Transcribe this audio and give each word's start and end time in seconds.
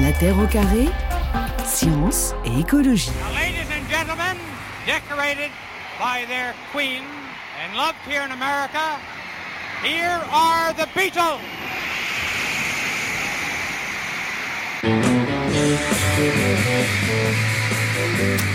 La 0.00 0.12
Terre 0.12 0.38
au 0.38 0.46
carré, 0.46 0.88
science 1.64 2.34
et 2.46 2.60
écologie. 2.60 3.10
Ladies 3.34 3.68
and 3.70 3.86
gentlemen, 3.90 4.36
decorated 4.86 5.50
by 5.98 6.24
their 6.26 6.54
queen 6.72 7.02
and 7.62 7.76
loved 7.76 7.98
here 8.08 8.22
in 8.22 8.30
America, 8.30 8.96
here 9.82 10.20
are 10.32 10.72
the 10.72 10.86
Beatles. 10.94 11.38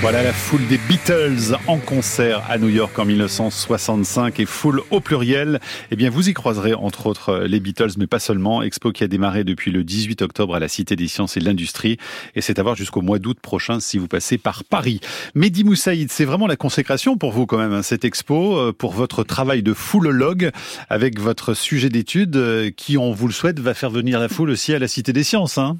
Voilà 0.02 0.22
la 0.22 0.34
foule 0.34 0.68
des 0.68 0.78
Beatles 0.78 1.58
en 1.66 1.80
concert 1.80 2.44
à 2.48 2.60
New 2.60 2.70
York 2.70 3.00
en 3.00 3.06
1965 3.06 4.40
et 4.40 4.46
foule 4.46 4.82
au 4.92 5.00
pluriel. 5.00 5.60
Eh 5.90 5.96
bien, 5.96 6.12
vous 6.12 6.30
y 6.30 6.34
croiserez 6.34 6.76
entre 6.76 7.08
autres 7.08 7.40
les 7.48 7.60
Beatles, 7.60 7.94
mais 7.98 8.06
pas 8.06 8.20
seulement. 8.20 8.62
Expo 8.62 8.92
qui 8.92 9.04
a 9.04 9.08
démarré 9.08 9.44
depuis 9.44 9.72
le 9.72 9.84
18 9.84 10.22
octobre 10.22 10.54
à 10.54 10.60
la 10.60 10.68
Cité 10.68 10.96
des 10.96 11.08
Sciences 11.08 11.38
et 11.38 11.40
de 11.40 11.46
l'Industrie 11.46 11.98
et 12.36 12.42
c'est 12.42 12.60
à 12.60 12.64
voir 12.64 12.76
jusqu'au 12.76 13.02
mois 13.02 13.18
d'août 13.18 13.40
prochain 13.42 13.80
si 13.80 13.98
vous 13.98 14.08
passez 14.08 14.38
par 14.38 14.64
Paris. 14.64 15.00
Mehdi 15.34 15.64
Moussaïd, 15.64 16.12
c'est 16.12 16.26
vraiment 16.26 16.46
la 16.46 16.56
consécration 16.56 17.18
pour 17.18 17.32
vous 17.32 17.48
quand 17.48 17.58
même, 17.58 17.74
hein, 17.74 17.82
cette 17.82 18.06
expo, 18.06 18.58
euh, 18.58 18.74
pour 18.74 18.94
votre 18.94 19.24
travail 19.24 19.64
de 19.64 19.74
foulologue 19.74 20.52
avec 20.88 21.20
votre 21.20 21.56
sujet 21.56 21.90
d'étude 21.90 22.36
euh, 22.36 22.70
qui, 22.70 23.00
on 23.00 23.12
vous 23.12 23.26
le 23.26 23.34
souhaite, 23.34 23.60
va 23.60 23.74
faire 23.74 23.90
venir 23.90 24.20
la 24.20 24.30
foule 24.30 24.52
aussi 24.52 24.74
à 24.74 24.78
la 24.78 24.88
Cité 24.88 25.14
des 25.14 25.24
Sciences. 25.24 25.58
Hein 25.58 25.78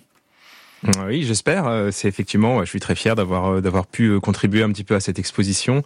oui, 1.08 1.24
j'espère. 1.24 1.68
Euh, 1.68 1.90
c'est 1.92 2.08
effectivement, 2.08 2.62
je 2.62 2.70
suis 2.70 2.80
très 2.80 2.96
fier 2.96 3.16
d'avoir 3.16 3.48
euh, 3.48 3.62
d'avoir 3.62 3.88
pu 3.88 4.08
euh, 4.08 4.20
contribuer 4.20 4.64
un 4.64 4.70
petit 4.72 4.84
peu 4.84 4.96
à 4.96 5.00
cette 5.00 5.20
exposition 5.20 5.84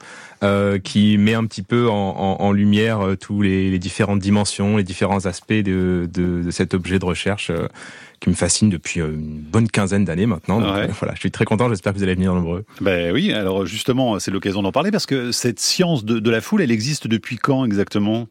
qui 0.84 1.18
met 1.18 1.34
un 1.34 1.46
petit 1.46 1.64
peu 1.64 1.90
en, 1.90 2.52
lumière 2.54 3.02
tous 3.20 3.42
les, 3.42 3.78
différentes 3.78 4.20
dimensions, 4.20 4.78
les 4.78 4.84
différents 4.84 5.26
aspects 5.26 5.52
de, 5.52 6.10
de, 6.14 6.50
cet 6.50 6.74
objet 6.74 6.98
de 6.98 7.04
recherche 7.04 7.52
qui 8.22 8.30
me 8.30 8.36
fascine 8.36 8.70
depuis 8.70 9.02
une 9.02 9.42
bonne 9.42 9.68
quinzaine 9.68 10.06
d'années 10.06 10.28
maintenant. 10.28 10.60
voilà, 10.60 11.14
je 11.14 11.20
suis 11.20 11.32
très 11.32 11.44
content. 11.44 11.68
J'espère 11.68 11.92
que 11.92 11.98
vous 11.98 12.04
allez 12.04 12.16
venir 12.16 12.34
nombreux. 12.34 12.64
Ben 12.80 13.12
oui. 13.12 13.34
Alors 13.34 13.66
justement, 13.66 14.18
c'est 14.20 14.32
l'occasion 14.32 14.62
d'en 14.62 14.72
parler 14.72 14.92
parce 14.92 15.06
que 15.06 15.34
cette 15.34 15.60
science 15.60 16.06
de, 16.06 16.20
de 16.20 16.30
la 16.30 16.40
foule, 16.40 16.62
elle 16.62 16.72
existe 16.72 17.08
depuis 17.08 17.36
quand 17.36 17.66
exactement? 17.66 18.30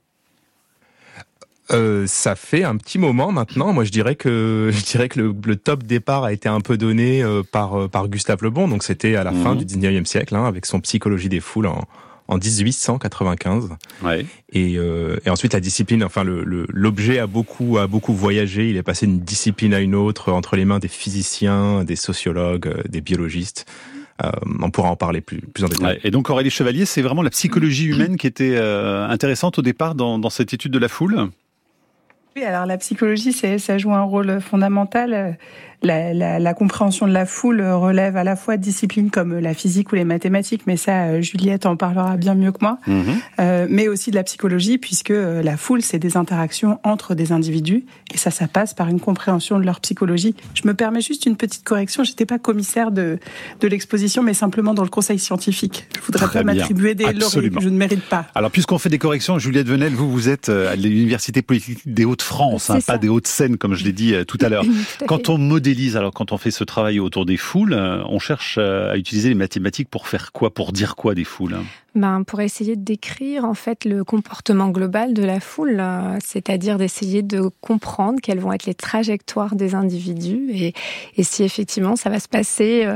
Euh, 1.71 2.07
ça 2.07 2.35
fait 2.35 2.65
un 2.65 2.77
petit 2.77 2.99
moment 2.99 3.31
maintenant. 3.31 3.73
Moi, 3.73 3.85
je 3.85 3.91
dirais 3.91 4.15
que 4.15 4.71
je 4.73 4.85
dirais 4.85 5.09
que 5.09 5.21
le, 5.21 5.57
top 5.57 5.83
départ 5.83 6.25
a 6.25 6.33
été 6.33 6.49
un 6.49 6.61
peu 6.61 6.77
donné 6.77 7.23
euh, 7.23 7.43
par 7.43 7.79
euh, 7.79 7.89
par 7.89 8.09
Gustave 8.09 8.43
Le 8.43 8.51
Bon. 8.51 8.69
Donc, 8.69 8.83
c'était 8.83 9.17
à 9.17 9.25
la 9.25 9.33
fin 9.33 9.55
mhm. 9.55 9.65
du 9.65 9.77
19e 9.77 10.05
siècle, 10.05 10.35
hein, 10.35 10.45
avec 10.45 10.67
son 10.67 10.81
Psychologie 10.81 11.29
des 11.29 11.41
foules 11.41 11.67
en, 11.67 11.85
en 12.29 12.39
1895. 12.39 13.71
Ouais. 14.03 14.25
Et, 14.53 14.75
et 14.75 15.31
ensuite, 15.31 15.53
la 15.53 15.61
discipline, 15.61 16.03
enfin, 16.03 16.25
l'objet 16.25 17.15
le, 17.15 17.21
a 17.21 17.27
beaucoup 17.27 17.79
a 17.79 17.87
beaucoup 17.87 18.15
voyagé. 18.15 18.71
Il 18.71 18.77
est 18.77 18.83
passé 18.83 19.07
d'une 19.07 19.21
discipline 19.21 19.75
à 19.75 19.81
une 19.81 19.95
autre 19.95 20.33
entre 20.33 20.57
les 20.57 20.65
mains 20.65 20.79
des 20.79 20.89
physiciens, 20.89 21.85
des 21.85 21.97
sociologues, 21.97 22.83
des 22.89 23.01
biologistes. 23.01 23.67
Euh, 24.25 24.31
on 24.61 24.71
pourra 24.71 24.89
en 24.89 24.97
parler 24.97 25.21
plus, 25.21 25.41
plus 25.41 25.63
en 25.63 25.69
détail. 25.69 26.01
et 26.03 26.11
donc 26.11 26.29
Aurélie 26.29 26.51
Chevalier, 26.51 26.87
c'est 26.87 27.03
vraiment 27.03 27.23
la 27.23 27.31
psychologie 27.31 27.85
humaine 27.89 28.17
qui 28.17 28.27
était 28.27 28.57
intéressante 28.57 29.59
au 29.59 29.63
départ 29.63 29.95
dans, 29.95 30.19
dans 30.19 30.31
cette 30.31 30.53
étude 30.55 30.73
de 30.73 30.79
la 30.79 30.89
foule? 30.89 31.29
Alors 32.45 32.67
la 32.67 32.79
psychologie, 32.79 33.33
ça 33.33 33.79
joue 33.79 33.93
un 33.93 34.03
rôle 34.03 34.41
fondamental 34.41 35.37
la, 35.83 36.39
la, 36.39 36.55
compréhension 36.55 37.07
de 37.07 37.13
la 37.13 37.25
foule 37.25 37.63
relève 37.63 38.17
à 38.17 38.25
la 38.25 38.37
fois 38.37 38.57
de 38.57 38.63
disciplines 38.63 39.11
comme 39.11 39.39
la 39.39 39.55
physique 39.55 39.93
ou 39.93 39.95
les 39.95 40.05
mathématiques, 40.05 40.63
mais 40.67 40.77
ça, 40.77 41.05
euh, 41.05 41.23
Juliette 41.23 41.67
en 41.67 41.77
parlera 41.77 42.17
bien 42.17 42.35
mieux 42.35 42.51
que 42.51 42.59
moi, 42.61 42.79
mhm. 42.87 43.05
euh, 43.41 43.67
mais 43.71 43.87
aussi 43.87 44.11
de 44.11 44.17
la 44.17 44.25
psychologie, 44.25 44.79
puisque 44.79 45.11
euh, 45.11 45.43
la 45.43 45.57
foule, 45.57 45.83
c'est 45.83 45.99
des 45.99 46.17
interactions 46.17 46.81
entre 46.83 47.15
des 47.15 47.31
individus, 47.31 47.85
et 48.13 48.19
ça, 48.19 48.31
ça 48.31 48.49
passe 48.49 48.75
par 48.75 48.89
une 48.89 48.99
compréhension 48.99 49.59
de 49.59 49.65
leur 49.65 49.81
psychologie. 49.81 50.35
Je 50.55 50.67
me 50.67 50.75
permets 50.75 51.01
juste 51.01 51.27
une 51.27 51.37
petite 51.37 51.65
correction, 51.65 52.03
j'étais 52.03 52.27
pas 52.27 52.39
commissaire 52.39 52.91
de, 52.91 53.19
de 53.61 53.69
l'exposition, 53.69 54.23
mais 54.23 54.35
simplement 54.35 54.75
dans 54.75 54.85
le 54.85 54.89
conseil 54.89 55.19
scientifique. 55.19 55.87
Je 55.97 56.05
voudrais 56.05 56.29
pas 56.29 56.43
m'attribuer 56.43 56.95
des 56.97 57.13
lauriers 57.13 57.51
que 57.51 57.61
je 57.61 57.69
ne 57.69 57.77
mérite 57.77 58.05
pas. 58.09 58.27
Alors, 58.35 58.51
puisqu'on 58.51 58.79
fait 58.79 58.89
des 58.89 58.99
corrections, 58.99 59.39
Juliette 59.39 59.69
Venel, 59.69 59.93
vous, 59.93 60.11
vous 60.11 60.29
êtes 60.29 60.49
à 60.49 60.75
l'Université 60.75 61.43
politique 61.43 61.81
des 61.87 62.05
Hauts-de-France, 62.05 62.71
hein, 62.71 62.79
pas 62.85 62.99
des 62.99 63.09
Hauts-de-Seine, 63.09 63.59
comme 63.59 63.75
je 63.75 63.85
l'ai 63.85 63.93
dit 63.93 64.15
tout 64.27 64.39
à 64.41 64.49
l'heure. 64.49 64.65
Quand 65.07 65.29
on 65.29 65.51
alors 65.97 66.13
quand 66.13 66.33
on 66.33 66.39
fait 66.39 66.51
ce 66.51 66.65
travail 66.65 67.01
autour 67.01 67.27
des 67.27 67.37
foules, 67.37 67.73
euh, 67.73 68.03
on 68.09 68.19
cherche 68.19 68.57
euh, 68.59 68.93
à 68.93 68.97
utiliser 68.97 69.29
les 69.29 69.35
mathématiques 69.35 69.89
pour 69.89 70.09
faire 70.09 70.33
quoi? 70.33 70.53
Pour 70.53 70.73
dire 70.73 70.97
quoi 70.97 71.15
des 71.15 71.25
foules? 71.25 71.57
Ben, 71.95 72.23
Pour 72.25 72.41
essayer 72.41 72.77
de 72.77 72.83
décrire 72.83 73.45
en 73.45 73.55
fait 73.55 73.85
le 73.85 74.05
comportement 74.05 74.69
global 74.69 75.15
de 75.15 75.23
la 75.23 75.41
foule, 75.41 75.79
euh, 75.81 76.17
c'est-à-dire 76.25 76.79
d'essayer 76.79 77.23
de 77.23 77.51
comprendre 77.61 78.21
quelles 78.23 78.41
vont 78.41 78.53
être 78.53 78.67
les 78.67 78.75
trajectoires 78.75 79.55
des 79.57 79.75
individus 79.75 80.51
et, 80.53 80.75
si 81.23 81.43
effectivement 81.43 81.97
ça 81.97 82.11
va 82.11 82.21
se 82.21 82.29
passer 82.29 82.87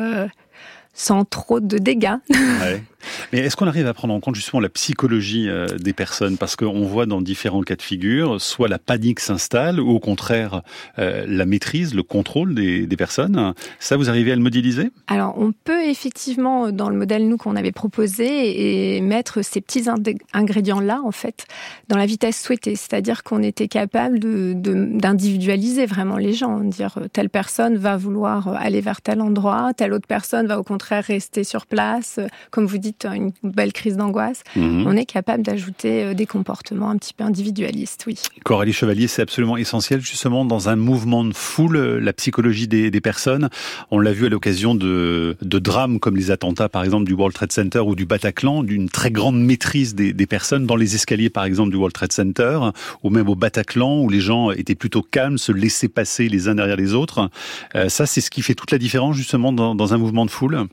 sans 0.94 1.24
trop 1.24 1.60
de 1.60 1.78
dégâts. 1.78 2.16
Mais 3.32 3.40
est-ce 3.40 3.56
qu'on 3.56 3.66
arrive 3.66 3.86
à 3.86 3.94
prendre 3.94 4.14
en 4.14 4.20
compte 4.20 4.34
justement 4.34 4.60
la 4.60 4.68
psychologie 4.68 5.48
euh, 5.48 5.66
des 5.66 5.92
personnes? 5.92 6.36
Parce 6.36 6.56
qu'on 6.56 6.86
voit 6.86 7.06
dans 7.06 7.20
différents 7.20 7.62
cas 7.62 7.76
de 7.76 7.82
figure, 7.82 8.40
soit 8.40 8.68
la 8.68 8.78
panique 8.78 9.20
s'installe, 9.20 9.80
ou 9.80 9.90
au 9.90 10.00
contraire 10.00 10.62
euh, 10.98 11.24
la 11.26 11.46
maîtrise, 11.46 11.94
le 11.94 12.02
contrôle 12.02 12.54
des, 12.54 12.86
personnes. 12.96 13.54
Ça, 13.78 13.96
vous 13.96 14.10
arrivez 14.10 14.32
à 14.32 14.36
le 14.36 14.42
modéliser? 14.42 14.90
Alors, 15.06 15.34
on 15.38 15.52
peut 15.52 15.82
effectivement, 15.84 16.70
dans 16.70 16.90
le 16.90 16.96
modèle 16.96 17.26
nous 17.26 17.38
qu'on 17.38 17.56
avait 17.56 17.72
proposé, 17.72 18.96
et 18.96 19.00
mettre 19.00 19.42
ces 19.42 19.60
petits 19.60 19.84
ingrédients-là, 20.32 21.00
en 21.04 21.10
fait, 21.10 21.46
dans 21.88 21.96
la 21.96 22.06
vitesse 22.06 22.42
souhaitée. 22.42 22.76
C'est-à-dire 22.76 23.22
qu'on 23.22 23.42
était 23.42 23.68
capable 23.68 24.18
d'individualiser 24.20 25.86
vraiment 25.86 26.16
les 26.16 26.32
gens, 26.32 26.60
dire 26.60 26.98
euh, 26.98 27.08
telle 27.12 27.30
personne 27.30 27.76
va 27.76 27.96
vouloir 27.96 28.48
aller 28.48 28.80
vers 28.80 29.00
tel 29.00 29.20
endroit, 29.20 29.72
telle 29.74 29.92
autre 29.92 30.06
personne 30.06 30.46
va 30.46 30.58
au 30.58 30.62
contraire 30.62 31.04
rester 31.04 31.44
sur 31.44 31.66
place. 31.66 32.20
Comme 32.50 32.66
vous 32.66 32.78
dites, 32.78 32.91
une 33.04 33.32
belle 33.42 33.72
crise 33.72 33.96
d'angoisse, 33.96 34.42
mhm. 34.56 34.86
on 34.86 34.96
est 34.96 35.06
capable 35.06 35.42
d'ajouter 35.42 36.04
euh, 36.04 36.14
des 36.14 36.26
comportements 36.26 36.90
un 36.90 36.96
petit 36.96 37.14
peu 37.14 37.24
individualistes, 37.24 38.04
oui. 38.06 38.18
Coralie 38.44 38.72
Chevalier, 38.72 39.06
c'est 39.06 39.22
absolument 39.22 39.56
essentiel 39.56 40.00
justement 40.00 40.44
dans 40.44 40.68
un 40.68 40.76
mouvement 40.76 41.24
de 41.24 41.32
foule, 41.32 41.76
euh, 41.76 42.00
la 42.00 42.12
psychologie 42.12 42.68
des, 42.68 42.90
personnes. 43.02 43.48
On 43.90 43.98
l'a 43.98 44.12
vu 44.12 44.26
à 44.26 44.28
l'occasion 44.28 44.76
de, 44.76 45.36
drames 45.42 45.98
comme 45.98 46.16
les 46.16 46.30
attentats 46.30 46.68
par 46.68 46.84
exemple 46.84 47.04
du 47.04 47.14
World 47.14 47.34
Trade 47.34 47.50
Center 47.50 47.80
ou 47.80 47.96
du 47.96 48.06
Bataclan, 48.06 48.62
d'une 48.62 48.88
très 48.88 49.10
grande 49.10 49.40
maîtrise 49.42 49.94
des, 49.94 50.26
personnes 50.26 50.66
dans 50.66 50.76
les 50.76 50.94
escaliers 50.94 51.30
par 51.30 51.44
exemple 51.44 51.70
du 51.70 51.76
World 51.76 51.94
Trade 51.94 52.12
Center 52.12 52.60
ou 53.02 53.10
même 53.10 53.28
au 53.28 53.34
Bataclan 53.34 54.00
où 54.00 54.08
les 54.08 54.20
gens 54.20 54.52
étaient 54.52 54.76
plutôt 54.76 55.02
calmes, 55.02 55.36
se 55.36 55.50
laissaient 55.50 55.88
passer 55.88 56.28
les 56.28 56.48
uns 56.48 56.54
derrière 56.54 56.76
les 56.76 56.94
autres. 56.94 57.28
Euh, 57.74 57.88
ça, 57.88 58.06
c'est 58.06 58.20
ce 58.20 58.30
qui 58.30 58.42
fait 58.42 58.54
toute 58.54 58.70
la 58.70 58.78
différence 58.78 59.16
justement 59.16 59.52
dans 59.52 59.94
un 59.94 59.98
mouvement 59.98 60.24
de 60.24 60.30
foule? 60.30 60.66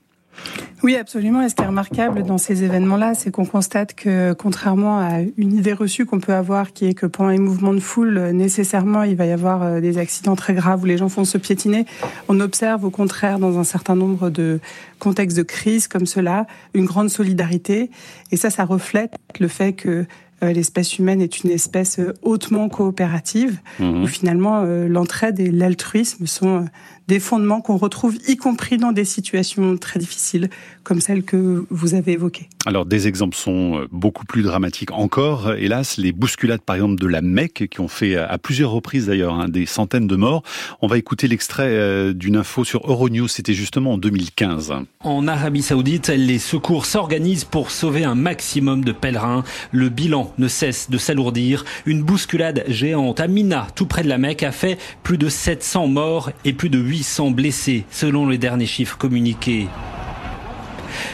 Oui, 0.81 0.95
absolument. 0.95 1.41
Et 1.41 1.49
ce 1.49 1.55
qui 1.55 1.61
est 1.61 1.67
remarquable 1.67 2.23
dans 2.23 2.37
ces 2.37 2.63
événements-là, 2.63 3.13
c'est 3.13 3.31
qu'on 3.31 3.45
constate 3.45 3.95
que, 3.95 4.31
contrairement 4.33 4.99
à 4.99 5.19
une 5.37 5.53
idée 5.53 5.73
reçue 5.73 6.05
qu'on 6.05 6.19
peut 6.19 6.33
avoir, 6.33 6.71
qui 6.71 6.85
est 6.85 6.93
que 6.93 7.05
pendant 7.05 7.31
les 7.31 7.37
mouvements 7.37 7.73
de 7.73 7.79
foule, 7.79 8.17
nécessairement, 8.31 9.03
il 9.03 9.17
va 9.17 9.25
y 9.25 9.31
avoir 9.31 9.61
euh, 9.61 9.81
des 9.81 9.97
accidents 9.97 10.37
très 10.37 10.53
graves 10.53 10.83
où 10.83 10.85
les 10.85 10.97
gens 10.97 11.07
vont 11.07 11.25
se 11.25 11.37
piétiner, 11.37 11.85
on 12.29 12.39
observe 12.39 12.85
au 12.85 12.91
contraire, 12.91 13.39
dans 13.39 13.59
un 13.59 13.65
certain 13.65 13.95
nombre 13.95 14.29
de 14.29 14.59
contextes 14.99 15.35
de 15.35 15.43
crise 15.43 15.87
comme 15.89 16.05
cela, 16.05 16.47
une 16.73 16.85
grande 16.85 17.09
solidarité. 17.09 17.91
Et 18.31 18.37
ça, 18.37 18.49
ça 18.49 18.63
reflète 18.63 19.15
le 19.39 19.49
fait 19.49 19.73
que 19.73 20.05
euh, 20.41 20.53
l'espèce 20.53 20.97
humaine 20.97 21.21
est 21.21 21.43
une 21.43 21.51
espèce 21.51 21.99
euh, 21.99 22.13
hautement 22.21 22.69
coopérative, 22.69 23.59
mmh. 23.79 24.03
où 24.03 24.07
finalement 24.07 24.61
l'entraide 24.63 25.41
et 25.41 25.51
l'altruisme 25.51 26.25
sont 26.25 26.65
des 27.09 27.19
fondements 27.19 27.59
qu'on 27.59 27.75
retrouve 27.75 28.15
y 28.27 28.37
compris 28.37 28.77
dans 28.77 28.91
des 28.91 29.03
situations 29.03 29.77
très 29.77 29.99
difficiles 29.99 30.49
comme 30.83 31.01
celles 31.01 31.23
que 31.23 31.65
vous 31.71 31.95
avez 31.95 32.11
évoquées. 32.13 32.47
Alors 32.67 32.85
des 32.85 33.07
exemples 33.07 33.35
sont 33.35 33.79
euh, 33.79 33.87
beaucoup 33.91 34.25
plus 34.25 34.43
dramatiques 34.43 34.91
encore, 34.91 35.53
hélas, 35.53 35.97
les 35.97 36.11
bousculades 36.11 36.61
par 36.61 36.75
exemple 36.75 37.01
de 37.01 37.07
la 37.07 37.21
Mecque 37.21 37.67
qui 37.69 37.79
ont 37.79 37.87
fait 37.87 38.15
à 38.15 38.37
plusieurs 38.37 38.69
reprises 38.69 39.07
d'ailleurs 39.07 39.33
hein, 39.33 39.49
des 39.49 39.65
centaines 39.65 40.05
de 40.05 40.15
morts. 40.15 40.43
On 40.81 40.87
va 40.87 40.99
écouter 40.99 41.27
l'extrait 41.27 41.69
euh, 41.69 42.13
d'une 42.13 42.37
info 42.37 42.63
sur 42.63 42.87
Euronews, 42.87 43.27
c'était 43.27 43.55
justement 43.55 43.93
en 43.93 43.97
2015. 43.97 44.73
En 45.03 45.27
Arabie 45.27 45.63
Saoudite, 45.63 46.09
les 46.09 46.37
secours 46.37 46.85
s'organisent 46.85 47.43
pour 47.43 47.71
sauver 47.71 48.03
un 48.03 48.15
maximum 48.15 48.85
de 48.85 48.91
pèlerins. 48.91 49.43
Le 49.71 49.89
bilan 49.89 50.31
ne 50.37 50.47
cesse 50.47 50.91
de 50.91 50.99
s'alourdir. 50.99 51.65
Une 51.87 52.03
bousculade 52.03 52.65
géante 52.67 53.19
à 53.19 53.27
Mina, 53.27 53.65
tout 53.75 53.87
près 53.87 54.03
de 54.03 54.09
la 54.09 54.19
Mecque, 54.19 54.43
a 54.43 54.51
fait 54.51 54.77
plus 55.01 55.17
de 55.17 55.27
700 55.27 55.87
morts 55.87 56.29
et 56.45 56.53
plus 56.53 56.69
de 56.69 56.77
8 56.77 56.98
800 56.99 57.31
blessés 57.31 57.85
selon 57.91 58.27
les 58.27 58.37
derniers 58.37 58.65
chiffres 58.65 58.97
communiqués. 58.97 59.69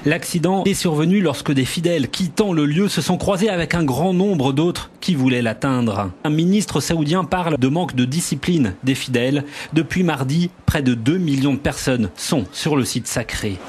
L'accident 0.04 0.64
est 0.64 0.74
survenu 0.74 1.22
lorsque 1.22 1.52
des 1.52 1.66
fidèles 1.66 2.10
quittant 2.10 2.54
le 2.54 2.66
lieu 2.66 2.88
se 2.88 3.02
sont 3.02 3.18
croisés 3.18 3.50
avec 3.50 3.76
un 3.76 3.84
grand 3.84 4.12
nombre 4.12 4.52
d'autres 4.52 4.90
qui 5.00 5.14
voulaient 5.14 5.44
l'atteindre. 5.44 6.10
Un 6.24 6.30
ministre 6.32 6.80
saoudien 6.80 7.24
parle 7.24 7.60
de 7.60 7.68
manque 7.68 7.94
de 7.94 8.06
discipline 8.06 8.74
des 8.84 8.96
fidèles. 8.96 9.46
Depuis 9.74 10.02
mardi, 10.02 10.50
près 10.66 10.82
de 10.82 10.96
2 10.96 11.20
millions 11.20 11.54
de 11.54 11.60
personnes 11.60 12.10
sont 12.16 12.46
sur 12.52 12.76
le 12.76 12.84
site 12.84 13.06
sacré. 13.06 13.60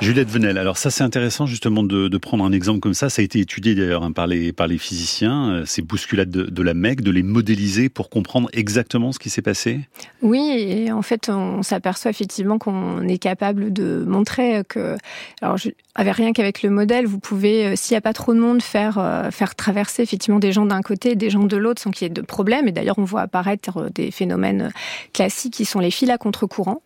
Juliette 0.00 0.30
Venel, 0.30 0.56
alors 0.56 0.78
ça 0.78 0.90
c'est 0.90 1.04
intéressant 1.04 1.44
justement 1.44 1.82
de, 1.82 2.16
prendre 2.16 2.42
un 2.44 2.52
exemple 2.52 2.80
comme 2.80 2.94
ça. 2.94 3.10
Ça 3.10 3.20
a 3.20 3.24
été 3.24 3.38
étudié 3.38 3.74
d'ailleurs 3.74 4.02
hein, 4.02 4.12
par, 4.12 4.26
les, 4.26 4.52
physiciens, 4.78 5.50
euh, 5.50 5.64
ces 5.66 5.82
bousculades 5.82 6.30
de, 6.30 6.62
la 6.62 6.72
Mecque, 6.72 7.02
de 7.02 7.10
les 7.10 7.22
modéliser 7.22 7.90
pour 7.90 8.08
comprendre 8.08 8.48
exactement 8.54 9.12
ce 9.12 9.18
qui 9.18 9.28
s'est 9.28 9.42
passé? 9.42 9.80
Oui, 10.22 10.40
et 10.56 10.90
en 10.90 11.02
fait 11.02 11.28
on 11.28 11.62
s'aperçoit 11.62 12.10
effectivement 12.10 12.58
qu'on 12.58 13.06
est 13.08 13.18
capable 13.18 13.74
de 13.74 14.02
montrer 14.06 14.62
que, 14.66 14.96
avec 16.00 16.14
rien 16.14 16.32
qu'avec 16.32 16.62
le 16.62 16.70
modèle, 16.70 17.06
vous 17.06 17.18
pouvez, 17.18 17.66
euh, 17.66 17.76
s'il 17.76 17.94
n'y 17.94 17.98
a 17.98 18.02
pas 18.02 18.12
trop 18.12 18.34
de 18.34 18.40
monde, 18.40 18.62
faire 18.62 18.98
euh, 18.98 19.30
faire 19.30 19.54
traverser 19.54 20.02
effectivement 20.02 20.38
des 20.38 20.52
gens 20.52 20.66
d'un 20.66 20.82
côté 20.82 21.12
et 21.12 21.16
des 21.16 21.30
gens 21.30 21.44
de 21.44 21.56
l'autre 21.56 21.82
sans 21.82 21.90
qu'il 21.90 22.06
y 22.06 22.10
ait 22.10 22.14
de 22.14 22.22
problème. 22.22 22.68
Et 22.68 22.72
d'ailleurs 22.72 22.98
on 22.98 23.04
voit 23.04 23.22
apparaître 23.22 23.90
des 23.94 24.10
phénomènes 24.10 24.70
classiques 25.12 25.54
qui 25.54 25.64
sont 25.64 25.80
les 25.80 25.90
fils 25.90 26.10
à 26.10 26.18
contre-courant. 26.18 26.82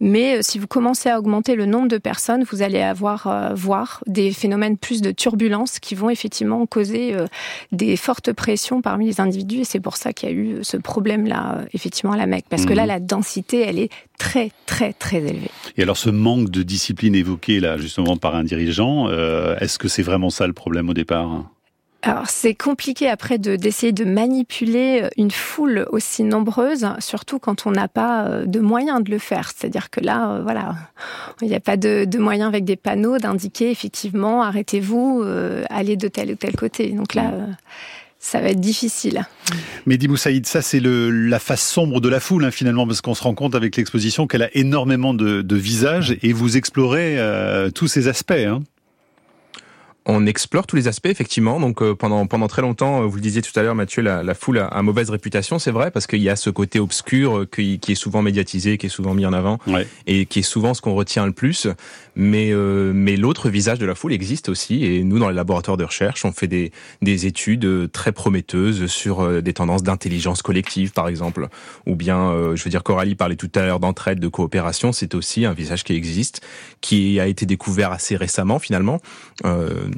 Mais 0.00 0.42
si 0.42 0.58
vous 0.58 0.66
commencez 0.66 1.08
à 1.08 1.18
augmenter 1.18 1.54
le 1.54 1.66
nombre 1.66 1.88
de 1.88 1.98
personnes, 1.98 2.44
vous 2.44 2.62
allez 2.62 2.80
avoir 2.80 3.26
euh, 3.26 3.54
voir 3.54 4.02
des 4.06 4.32
phénomènes 4.32 4.76
plus 4.76 5.00
de 5.00 5.10
turbulence 5.10 5.78
qui 5.78 5.94
vont 5.94 6.10
effectivement 6.10 6.66
causer 6.66 7.14
euh, 7.14 7.26
des 7.72 7.96
fortes 7.96 8.32
pressions 8.32 8.82
parmi 8.82 9.06
les 9.06 9.20
individus. 9.20 9.60
Et 9.60 9.64
c'est 9.64 9.80
pour 9.80 9.96
ça 9.96 10.12
qu'il 10.12 10.28
y 10.28 10.32
a 10.32 10.34
eu 10.34 10.58
ce 10.62 10.76
problème-là, 10.76 11.58
euh, 11.58 11.64
effectivement, 11.72 12.12
à 12.12 12.16
la 12.16 12.26
Mecque. 12.26 12.46
Parce 12.48 12.66
que 12.66 12.72
là, 12.72 12.82
mhm. 12.82 12.88
la 12.88 13.00
densité, 13.00 13.60
elle 13.60 13.78
est 13.78 13.90
très, 14.18 14.50
très, 14.66 14.92
très 14.92 15.18
élevée. 15.18 15.50
Et 15.76 15.82
alors, 15.82 15.96
ce 15.96 16.10
manque 16.10 16.50
de 16.50 16.62
discipline 16.62 17.14
évoqué, 17.14 17.60
là, 17.60 17.76
justement, 17.78 18.16
par 18.16 18.34
un 18.34 18.44
dirigeant, 18.54 19.08
est-ce 19.60 19.78
que 19.78 19.88
c'est 19.88 20.02
vraiment 20.02 20.30
ça 20.30 20.46
le 20.46 20.52
problème 20.52 20.88
au 20.88 20.94
départ? 20.94 21.44
Alors 22.04 22.28
c'est 22.28 22.54
compliqué 22.54 23.08
après 23.08 23.38
de 23.38 23.56
d'essayer 23.56 23.92
de 23.92 24.04
manipuler 24.04 25.04
euh, 25.04 25.08
une 25.16 25.30
foule 25.30 25.86
aussi 25.90 26.22
nombreuse, 26.22 26.86
surtout 26.98 27.38
quand 27.38 27.66
on 27.66 27.70
n'a 27.70 27.88
pas 27.88 28.26
euh, 28.26 28.44
de 28.44 28.60
moyens 28.60 29.02
de 29.02 29.10
le 29.10 29.16
faire. 29.16 29.50
C'est-à-dire 29.56 29.88
que 29.88 30.00
là, 30.00 30.32
euh, 30.32 30.42
voilà, 30.42 30.74
il 31.40 31.48
n'y 31.48 31.54
a 31.54 31.60
pas 31.60 31.78
de, 31.78 32.04
de, 32.04 32.18
moyens 32.18 32.46
avec 32.46 32.66
des 32.66 32.76
panneaux 32.76 33.16
d'indiquer 33.16 33.70
effectivement 33.70 34.42
arrêtez-vous, 34.42 35.24
allez 35.70 35.96
de 35.96 36.08
tel 36.08 36.32
ou 36.32 36.34
tel 36.34 36.54
côté. 36.56 36.88
Donc 36.90 37.14
là. 37.14 37.32
Ça 38.24 38.40
va 38.40 38.48
être 38.48 38.60
difficile. 38.60 39.26
Mehdi 39.84 40.08
Moussaïd, 40.08 40.46
ça 40.46 40.62
c'est 40.62 40.80
la 40.82 41.38
face 41.38 41.62
sombre 41.62 42.00
de 42.00 42.08
la 42.08 42.20
foule 42.20 42.46
hein, 42.46 42.50
finalement, 42.50 42.86
parce 42.86 43.02
qu'on 43.02 43.14
se 43.14 43.22
rend 43.22 43.34
compte 43.34 43.54
avec 43.54 43.76
l'exposition 43.76 44.26
qu'elle 44.26 44.42
a 44.42 44.56
énormément 44.56 45.12
de, 45.12 45.42
de, 45.42 45.56
visages 45.56 46.16
et 46.22 46.32
vous 46.32 46.56
explorez 46.56 47.18
tous 47.74 47.86
ces 47.86 48.08
aspects. 48.08 48.32
Hein 48.32 48.62
on 50.06 50.26
explore 50.26 50.66
tous 50.66 50.76
les 50.76 50.88
aspects 50.88 51.06
effectivement. 51.06 51.60
Donc 51.60 51.82
euh, 51.82 51.94
pendant 51.94 52.26
pendant 52.26 52.46
très 52.46 52.62
longtemps, 52.62 53.02
euh, 53.02 53.06
vous 53.06 53.16
le 53.16 53.22
disiez 53.22 53.42
tout 53.42 53.58
à 53.58 53.62
l'heure, 53.62 53.74
Mathieu, 53.74 54.02
la, 54.02 54.22
la 54.22 54.34
foule 54.34 54.58
a, 54.58 54.66
a, 54.66 54.82
mauvaise 54.82 55.10
réputation, 55.10 55.58
c'est 55.58 55.70
vrai, 55.70 55.90
parce 55.90 56.06
qu'il 56.06 56.22
y 56.22 56.28
a 56.28 56.36
ce 56.36 56.50
côté 56.50 56.78
obscur 56.78 57.38
euh, 57.38 57.46
qui, 57.46 57.78
qui, 57.78 57.92
est 57.92 57.96
souvent 57.96 58.20
médiatisé, 58.20 58.76
qui 58.76 58.86
est 58.86 58.90
souvent 58.90 59.14
mis 59.14 59.24
en 59.24 59.32
avant, 59.32 59.58
et 60.06 60.26
qui 60.26 60.40
est 60.40 60.42
souvent 60.42 60.74
ce 60.74 60.82
qu'on 60.82 60.94
retient 60.94 61.26
le 61.26 61.32
plus. 61.32 61.68
Mais 62.16 62.52
mais 62.54 63.16
l'autre 63.16 63.48
visage 63.48 63.78
de 63.78 63.86
la 63.86 63.94
foule 63.94 64.12
existe 64.12 64.48
aussi, 64.48 64.84
et 64.84 65.02
nous 65.02 65.18
dans 65.18 65.28
les 65.28 65.34
laboratoires 65.34 65.76
de 65.76 65.84
recherche, 65.84 66.24
on 66.24 66.32
fait 66.32 66.46
des 66.46 66.70
des 67.02 67.26
études 67.26 67.90
très 67.90 68.12
prometteuses 68.12 68.86
sur 68.86 69.42
des 69.42 69.52
tendances 69.52 69.82
d'intelligence 69.82 70.42
collective, 70.42 70.92
par 70.92 71.08
exemple, 71.08 71.48
ou 71.86 71.96
bien, 71.96 72.32
je 72.54 72.62
veux 72.62 72.70
dire, 72.70 72.82
Coralie 72.82 73.14
parlait 73.14 73.36
tout 73.36 73.50
à 73.54 73.62
l'heure 73.62 73.80
d'entraide, 73.80 74.20
de 74.20 74.28
coopération, 74.28 74.92
c'est 74.92 75.14
aussi 75.14 75.44
un 75.44 75.52
visage 75.52 75.82
qui 75.82 75.94
existe, 75.94 76.40
qui 76.80 77.18
a 77.18 77.26
été 77.26 77.46
découvert 77.46 77.90
assez 77.90 78.16
récemment 78.16 78.58
finalement. 78.58 79.00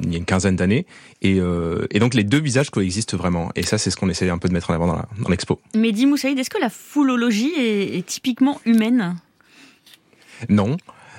Il 0.03 0.11
y 0.11 0.15
a 0.15 0.17
une 0.17 0.25
quinzaine 0.25 0.55
d'années. 0.55 0.85
Et, 1.21 1.39
euh, 1.39 1.87
et, 1.91 1.99
donc 1.99 2.13
les 2.13 2.23
deux 2.23 2.39
visages 2.39 2.69
coexistent 2.69 3.15
vraiment. 3.15 3.51
Et 3.55 3.63
ça, 3.63 3.77
c'est 3.77 3.89
ce 3.89 3.97
qu'on 3.97 4.09
essaie 4.09 4.29
un 4.29 4.37
peu 4.37 4.47
de 4.47 4.53
mettre 4.53 4.71
en 4.71 4.73
avant 4.73 4.87
dans 4.87 5.29
l'expo. 5.29 5.59
Mais 5.75 5.91
dis 5.91 6.05
Moussaïd, 6.05 6.37
est-ce 6.37 6.49
que 6.49 6.59
la 6.59 6.69
foulologie 6.69 7.53
est, 7.57 7.97
est 7.97 8.05
typiquement 8.05 8.59
humaine? 8.65 9.15
Non. 10.49 10.77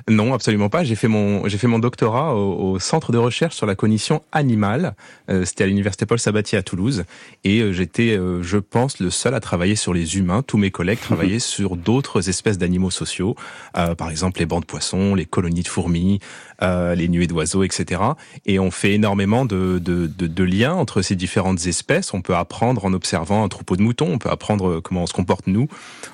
Non, 0.09 0.33
absolument 0.33 0.71
pas. 0.71 0.85
J'ai 0.85 0.95
fait 0.95 1.09
mon 1.09 1.47
j'ai 1.49 1.59
fait 1.59 1.67
mon 1.67 1.79
doctorat 1.79 2.35
au, 2.35 2.79
centre 2.79 3.13
de 3.13 3.19
recherche 3.19 3.55
sur 3.55 3.67
la 3.67 3.75
cognition 3.75 4.23
animale. 4.33 4.95
Euh, 5.31 5.45
C'était 5.45 5.65
à 5.65 5.67
l'université 5.67 6.07
Paul 6.07 6.19
Sabatier 6.19 6.57
à 6.57 6.63
Toulouse, 6.63 7.05
et 7.45 7.61
euh, 7.61 7.73
j'étais, 7.73 8.17
euh, 8.17 8.43
je 8.43 8.57
pense, 8.59 9.01
le 9.01 9.11
seul 9.11 9.35
à 9.35 9.41
travailler 9.41 9.77
sur 9.77 9.93
les 9.93 10.17
humains. 10.17 10.43
Tous 10.43 10.57
mes 10.57 10.71
collègues 10.71 11.01
travaillaient 11.01 11.39
sur 11.39 11.77
d'autres 11.77 12.29
espèces 12.29 12.59
d'animaux 12.59 12.91
sociaux, 12.91 13.37
euh, 13.77 13.95
par 13.95 14.11
exemple 14.11 14.41
les 14.41 14.47
bancs 14.47 14.63
de 14.63 14.67
poissons, 14.67 15.15
les 15.15 15.27
colonies 15.27 15.63
de 15.63 15.69
fourmis, 15.69 16.21
les 16.61 17.09
nuées 17.09 17.27
d'oiseaux, 17.27 17.63
etc. 17.63 18.01
Et 18.47 18.59
on 18.59 18.71
fait 18.71 18.95
énormément 18.95 19.45
de, 19.45 19.79
de, 19.79 20.07
de, 20.07 20.27
de, 20.27 20.45
liens 20.45 20.75
entre 20.75 21.03
ces 21.03 21.15
différentes 21.15 21.67
espèces. 21.67 22.13
On 22.15 22.21
peut 22.21 22.35
apprendre 22.35 22.85
en 22.85 22.93
observant 22.93 23.45
un 23.45 23.49
troupeau 23.49 23.77
de 23.77 23.83
moutons. 23.83 24.09
On 24.11 24.19
peut 24.19 24.31
apprendre 24.31 24.81
comment 24.81 25.03
on 25.03 25.07
se 25.07 25.13
comporte 25.13 25.47
nous 25.47 25.69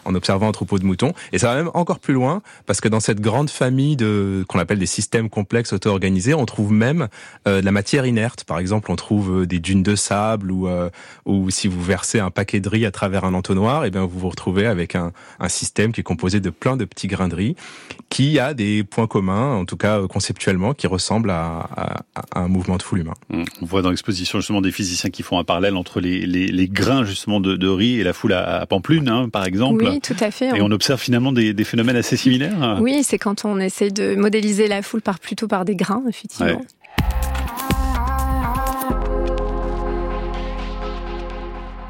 en 0.05 0.15
observant 0.15 0.49
un 0.49 0.53
troupeau 0.53 0.79
de 0.79 0.85
moutons. 0.85 1.13
Et 1.33 1.39
ça 1.39 1.49
va 1.49 1.57
même 1.57 1.71
encore 1.75 1.99
plus 1.99 2.15
loin 2.15 2.43
parce 2.67 2.81
que 2.81 2.89
dans 2.89 3.01
cette 3.01 3.21
grande 3.21 3.51
famille 3.51 3.97
de 3.97 4.45
qu'on 4.49 4.59
appelle 4.59 4.79
des 4.79 4.87
systèmes 4.87 5.31
complexes 5.31 5.73
auto-organisés, 5.73 6.35
on 6.35 6.47
trouve 6.47 6.73
même 6.73 7.09
euh, 7.47 7.61
de 7.61 7.65
la 7.65 7.73
matière 7.73 8.07
inerte. 8.07 8.45
Par 8.45 8.59
exemple, 8.59 8.91
on 8.91 8.97
trouve 8.97 9.43
euh, 9.43 9.47
des 9.47 9.59
dunes 9.59 9.83
de 9.83 9.97
sable 9.97 10.51
ou 10.51 10.69
euh, 10.69 10.91
ou 11.25 11.51
si 11.51 11.69
vous 11.69 11.83
versez 11.83 12.21
un 12.21 12.31
paquet 12.31 12.61
de 12.61 12.69
riz 12.69 12.87
à 12.87 12.91
travers 12.91 13.25
un 13.25 13.35
entonnoir, 13.35 13.85
et 13.85 13.89
eh 13.89 13.91
bien 13.91 14.05
vous 14.05 14.19
vous 14.19 14.29
retrouvez 14.29 14.67
avec 14.67 14.95
un, 14.95 15.13
un 15.41 15.49
système 15.49 15.93
qui 15.93 16.01
est 16.01 16.05
composé 16.05 16.41
de 16.41 16.51
plein 16.51 16.77
de 16.77 16.85
petits 16.85 17.09
grains 17.09 17.29
de 17.29 17.35
riz 17.35 17.57
qui 18.15 18.39
a 18.39 18.55
des 18.55 18.85
points 18.85 19.09
communs, 19.09 19.55
en 19.55 19.65
tout 19.65 19.77
cas 19.77 20.07
conceptuellement, 20.35 20.75
qui 20.75 20.87
ressemblent 20.87 21.31
à, 21.31 21.69
à, 22.17 22.41
un 22.41 22.49
mouvement 22.49 22.77
de 22.77 22.83
foule 22.83 23.01
humain. 23.01 23.15
Mmh. 23.31 23.45
On 23.63 23.67
voit 23.67 23.83
dans 23.83 23.91
l'exposition 23.91 24.41
justement 24.41 24.61
des 24.61 24.73
physiciens 24.73 25.11
qui 25.11 25.23
font 25.23 25.39
un 25.39 25.45
parallèle 25.45 25.77
entre 25.77 26.01
les, 26.01 26.27
les, 26.27 26.49
les 26.49 26.69
grains 26.69 27.05
justement 27.05 27.41
de, 27.41 27.57
de, 27.57 27.69
riz 27.69 28.01
et 28.01 28.05
la 28.05 28.13
foule 28.13 28.33
à, 28.33 28.61
à 28.61 28.67
Pamplune, 28.67 29.09
hein, 29.09 29.29
par 29.29 29.47
exemple. 29.47 29.85
Oui, 29.85 30.01
tout 30.01 30.17
à 30.21 30.31
fait. 30.31 30.57
Et 30.57 30.61
on 30.61 30.71
observe 30.71 31.01
finalement 31.01 31.33
des, 31.33 31.55
des 31.55 31.65
phénomènes 31.65 31.97
assez 31.97 32.17
similaires. 32.17 32.79
Oui, 32.81 33.03
c'est 33.05 33.19
quand 33.19 33.45
on 33.45 33.59
essaie 33.61 33.91
de 33.91 34.17
modéliser 34.17 34.67
la 34.67 34.83
foule 34.83 35.03
par 35.03 35.19
plutôt 35.21 35.47
par 35.47 35.65
des 35.65 35.77
grains, 35.77 36.03
effectivement. 36.09 36.61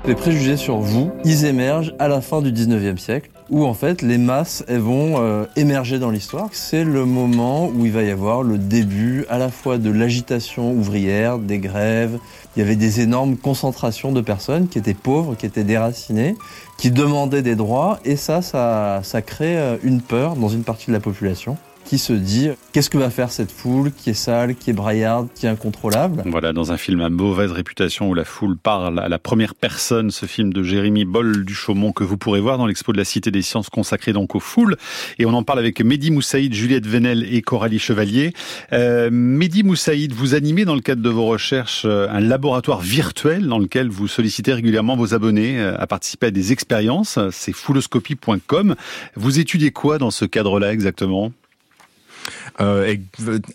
Les 0.06 0.14
préjugés 0.14 0.58
sur 0.58 0.76
vous, 0.76 1.12
ils 1.24 1.46
émergent 1.46 1.94
à 1.98 2.08
la 2.08 2.20
fin 2.20 2.42
du 2.42 2.52
19e 2.52 2.98
siècle, 2.98 3.30
où 3.50 3.64
en 3.64 3.74
fait 3.74 4.02
les 4.02 4.18
masses 4.18 4.64
elles 4.68 4.80
vont 4.80 5.16
euh, 5.18 5.44
émerger 5.56 5.98
dans 5.98 6.10
l'histoire. 6.10 6.48
C'est 6.52 6.84
le 6.84 7.04
moment 7.04 7.68
où 7.68 7.86
il 7.86 7.92
va 7.92 8.02
y 8.02 8.10
avoir 8.10 8.42
le 8.42 8.58
début 8.58 9.26
à 9.28 9.38
la 9.38 9.50
fois 9.50 9.78
de 9.78 9.90
l'agitation 9.90 10.72
ouvrière, 10.72 11.38
des 11.38 11.58
grèves. 11.58 12.18
Il 12.56 12.60
y 12.60 12.62
avait 12.62 12.76
des 12.76 13.00
énormes 13.00 13.36
concentrations 13.36 14.12
de 14.12 14.20
personnes 14.20 14.68
qui 14.68 14.78
étaient 14.78 14.94
pauvres, 14.94 15.34
qui 15.34 15.46
étaient 15.46 15.64
déracinées, 15.64 16.36
qui 16.78 16.90
demandaient 16.90 17.42
des 17.42 17.56
droits, 17.56 17.98
et 18.04 18.16
ça, 18.16 18.42
ça, 18.42 19.00
ça 19.02 19.22
crée 19.22 19.56
euh, 19.58 19.76
une 19.82 20.00
peur 20.00 20.36
dans 20.36 20.48
une 20.48 20.62
partie 20.62 20.86
de 20.86 20.92
la 20.92 21.00
population 21.00 21.56
qui 21.84 21.98
se 21.98 22.12
dit 22.12 22.50
qu'est-ce 22.72 22.90
que 22.90 22.98
va 22.98 23.10
faire 23.10 23.30
cette 23.30 23.52
foule 23.52 23.92
qui 23.92 24.10
est 24.10 24.14
sale, 24.14 24.54
qui 24.56 24.70
est 24.70 24.72
braillarde, 24.72 25.28
qui 25.34 25.46
est 25.46 25.48
incontrôlable? 25.48 26.22
Voilà, 26.26 26.52
dans 26.52 26.72
un 26.72 26.76
film 26.76 27.00
à 27.00 27.08
mauvaise 27.08 27.52
réputation 27.52 28.08
où 28.08 28.14
la 28.14 28.24
foule 28.24 28.56
parle 28.56 28.98
à 28.98 29.08
la 29.08 29.18
première 29.18 29.54
personne, 29.54 30.10
ce 30.10 30.26
film 30.26 30.52
de 30.52 30.62
Jérémy 30.62 31.04
Boll 31.04 31.44
du 31.44 31.54
Chaumont 31.54 31.92
que 31.92 32.04
vous 32.04 32.16
pourrez 32.16 32.40
voir 32.40 32.58
dans 32.58 32.66
l'expo 32.66 32.92
de 32.92 32.98
la 32.98 33.04
Cité 33.04 33.30
des 33.30 33.42
Sciences 33.42 33.68
consacrée 33.68 34.12
donc 34.12 34.34
aux 34.34 34.40
foules. 34.40 34.76
Et 35.18 35.26
on 35.26 35.34
en 35.34 35.42
parle 35.42 35.58
avec 35.58 35.80
Mehdi 35.80 36.10
Moussaïd, 36.10 36.54
Juliette 36.54 36.86
Venel 36.86 37.26
et 37.32 37.42
Coralie 37.42 37.78
Chevalier. 37.78 38.32
Euh, 38.72 39.10
Mehdi 39.12 39.62
Moussaïd, 39.62 40.12
vous 40.12 40.34
animez 40.34 40.64
dans 40.64 40.74
le 40.74 40.80
cadre 40.80 41.02
de 41.02 41.10
vos 41.10 41.26
recherches 41.26 41.84
euh, 41.84 42.08
un 42.10 42.20
laboratoire 42.20 42.80
virtuel 42.80 43.46
dans 43.46 43.58
lequel 43.58 43.88
vous 43.88 44.08
sollicitez 44.08 44.52
régulièrement 44.52 44.96
vos 44.96 45.14
abonnés 45.14 45.60
euh, 45.60 45.76
à 45.78 45.86
participer 45.86 46.26
à 46.26 46.30
des 46.30 46.52
expériences. 46.52 47.18
C'est 47.30 47.52
fouloscopie.com. 47.52 48.74
Vous 49.16 49.38
étudiez 49.38 49.70
quoi 49.70 49.98
dans 49.98 50.10
ce 50.10 50.24
cadre-là 50.24 50.72
exactement? 50.72 51.32
Euh, 52.60 52.96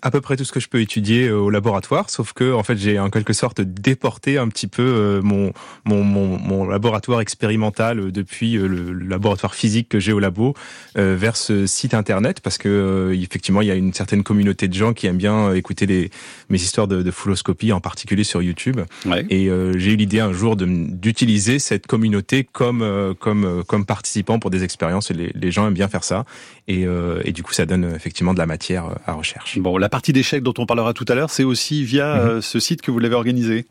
à 0.02 0.10
peu 0.10 0.20
près 0.20 0.36
tout 0.36 0.44
ce 0.44 0.52
que 0.52 0.60
je 0.60 0.68
peux 0.68 0.80
étudier 0.80 1.28
euh, 1.28 1.36
au 1.38 1.50
laboratoire, 1.50 2.10
sauf 2.10 2.32
que 2.32 2.52
en 2.52 2.62
fait 2.62 2.76
j'ai 2.76 2.98
en 2.98 3.08
quelque 3.10 3.32
sorte 3.32 3.60
déporté 3.60 4.36
un 4.38 4.48
petit 4.48 4.66
peu 4.66 4.82
euh, 4.82 5.22
mon, 5.22 5.52
mon, 5.84 6.04
mon, 6.04 6.38
mon 6.38 6.66
laboratoire 6.66 7.20
expérimental 7.20 7.98
euh, 7.98 8.10
depuis 8.10 8.52
le 8.52 8.92
laboratoire 8.92 9.54
physique 9.54 9.88
que 9.88 10.00
j'ai 10.00 10.12
au 10.12 10.18
labo 10.18 10.54
vers 10.94 11.36
ce 11.36 11.66
site 11.66 11.94
internet 11.94 12.40
parce 12.40 12.58
que 12.58 13.12
effectivement 13.14 13.62
il 13.62 13.68
y 13.68 13.70
a 13.70 13.74
une 13.74 13.94
certaine 13.94 14.22
communauté 14.22 14.68
de 14.68 14.74
gens 14.74 14.92
qui 14.92 15.06
aiment 15.06 15.16
bien 15.16 15.54
écouter 15.54 15.86
les, 15.86 16.10
mes 16.48 16.58
histoires 16.58 16.88
de, 16.88 17.02
de 17.02 17.10
fouloscopie, 17.10 17.72
en 17.72 17.80
particulier 17.80 18.24
sur 18.24 18.42
YouTube. 18.42 18.80
Ouais. 19.06 19.24
Et 19.30 19.48
j'ai 19.76 19.92
eu 19.92 19.96
l'idée 19.96 20.20
un 20.20 20.32
jour 20.32 20.56
d'utiliser 20.56 21.58
cette 21.58 21.86
communauté 21.86 22.44
comme 22.44 23.14
comme 23.18 23.64
comme 23.66 23.86
participant 23.86 24.38
pour 24.38 24.50
des 24.50 24.64
expériences 24.64 25.10
et 25.10 25.14
les, 25.14 25.32
les 25.34 25.50
gens 25.50 25.66
aiment 25.66 25.74
bien 25.74 25.88
faire 25.88 26.04
ça. 26.04 26.24
Et, 26.68 26.86
et 27.24 27.32
du 27.32 27.42
coup 27.42 27.52
ça 27.52 27.66
donne 27.66 27.92
effectivement 27.94 28.34
de 28.34 28.38
la 28.38 28.46
matière 28.46 28.89
à 29.06 29.12
recherche. 29.12 29.58
Bon, 29.58 29.76
la 29.78 29.88
partie 29.88 30.12
d'échecs 30.12 30.42
dont 30.42 30.54
on 30.58 30.66
parlera 30.66 30.92
tout 30.94 31.04
à 31.08 31.14
l'heure, 31.14 31.30
c'est 31.30 31.44
aussi 31.44 31.84
via 31.84 32.14
mhm. 32.14 32.28
euh, 32.28 32.40
ce 32.40 32.60
site 32.60 32.82
que 32.82 32.90
vous 32.90 32.98
l'avez 32.98 33.14
organisé? 33.14 33.66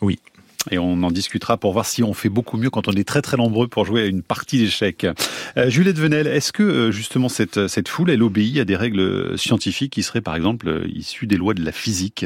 Oui. 0.00 0.18
Et 0.70 0.78
on 0.78 1.02
en 1.02 1.10
discutera 1.10 1.56
pour 1.56 1.72
voir 1.72 1.86
si 1.86 2.02
on 2.02 2.14
fait 2.14 2.28
beaucoup 2.28 2.56
mieux 2.56 2.70
quand 2.70 2.88
on 2.88 2.92
est 2.92 3.06
très 3.06 3.20
très 3.20 3.36
nombreux 3.36 3.66
pour 3.66 3.84
jouer 3.84 4.02
à 4.02 4.06
une 4.06 4.22
partie 4.22 4.58
d'échecs. 4.58 5.06
Euh, 5.56 5.68
Juliette 5.68 5.98
Venel, 5.98 6.26
est-ce 6.26 6.52
que 6.52 6.62
euh, 6.62 6.92
justement 6.92 7.28
cette, 7.28 7.66
cette 7.66 7.88
foule, 7.88 8.10
elle 8.10 8.22
obéit 8.22 8.58
à 8.58 8.64
des 8.64 8.76
règles 8.76 9.36
scientifiques 9.36 9.92
qui 9.92 10.02
seraient 10.02 10.20
par 10.20 10.36
exemple 10.36 10.68
euh, 10.68 10.86
issues 10.94 11.26
des 11.26 11.36
lois 11.36 11.54
de 11.54 11.64
la 11.64 11.72
physique? 11.72 12.24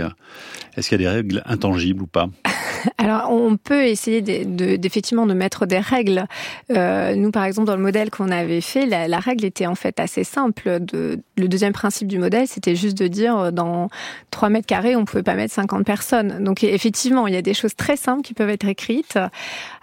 Est-ce 0.76 0.88
qu'il 0.90 1.00
y 1.00 1.06
a 1.06 1.10
des 1.10 1.16
règles 1.16 1.42
intangibles 1.46 2.02
ou 2.02 2.06
pas? 2.06 2.28
Alors, 2.98 3.30
on 3.30 3.56
peut 3.56 3.84
essayer 3.84 4.20
d'effectivement 4.20 5.26
de, 5.26 5.34
mettre 5.34 5.66
des 5.66 5.78
règles. 5.78 6.26
Euh, 6.70 7.14
nous, 7.14 7.30
par 7.30 7.44
exemple, 7.44 7.66
dans 7.66 7.76
le 7.76 7.82
modèle 7.82 8.10
qu'on 8.10 8.30
avait 8.30 8.60
fait, 8.60 8.86
la, 8.86 9.18
règle 9.18 9.44
était 9.44 9.66
en 9.66 9.74
fait 9.74 9.98
assez 10.00 10.24
simple. 10.24 10.80
Le 10.92 11.48
deuxième 11.48 11.72
principe 11.72 12.08
du 12.08 12.18
modèle, 12.18 12.46
c'était 12.46 12.76
juste 12.76 12.96
de 12.98 13.06
dire 13.08 13.36
euh, 13.36 13.50
dans 13.50 13.88
3 14.30 14.50
mètres 14.50 14.66
carrés, 14.66 14.96
on 14.96 15.04
pouvait 15.04 15.22
pas 15.22 15.34
mettre 15.34 15.54
50 15.54 15.84
personnes. 15.84 16.42
Donc, 16.44 16.64
effectivement, 16.64 17.26
il 17.26 17.34
y 17.34 17.36
a 17.36 17.42
des 17.42 17.54
choses 17.54 17.74
très 17.74 17.96
simples 17.96 18.25
qui 18.26 18.34
peuvent 18.34 18.50
être 18.50 18.66
écrites. 18.66 19.18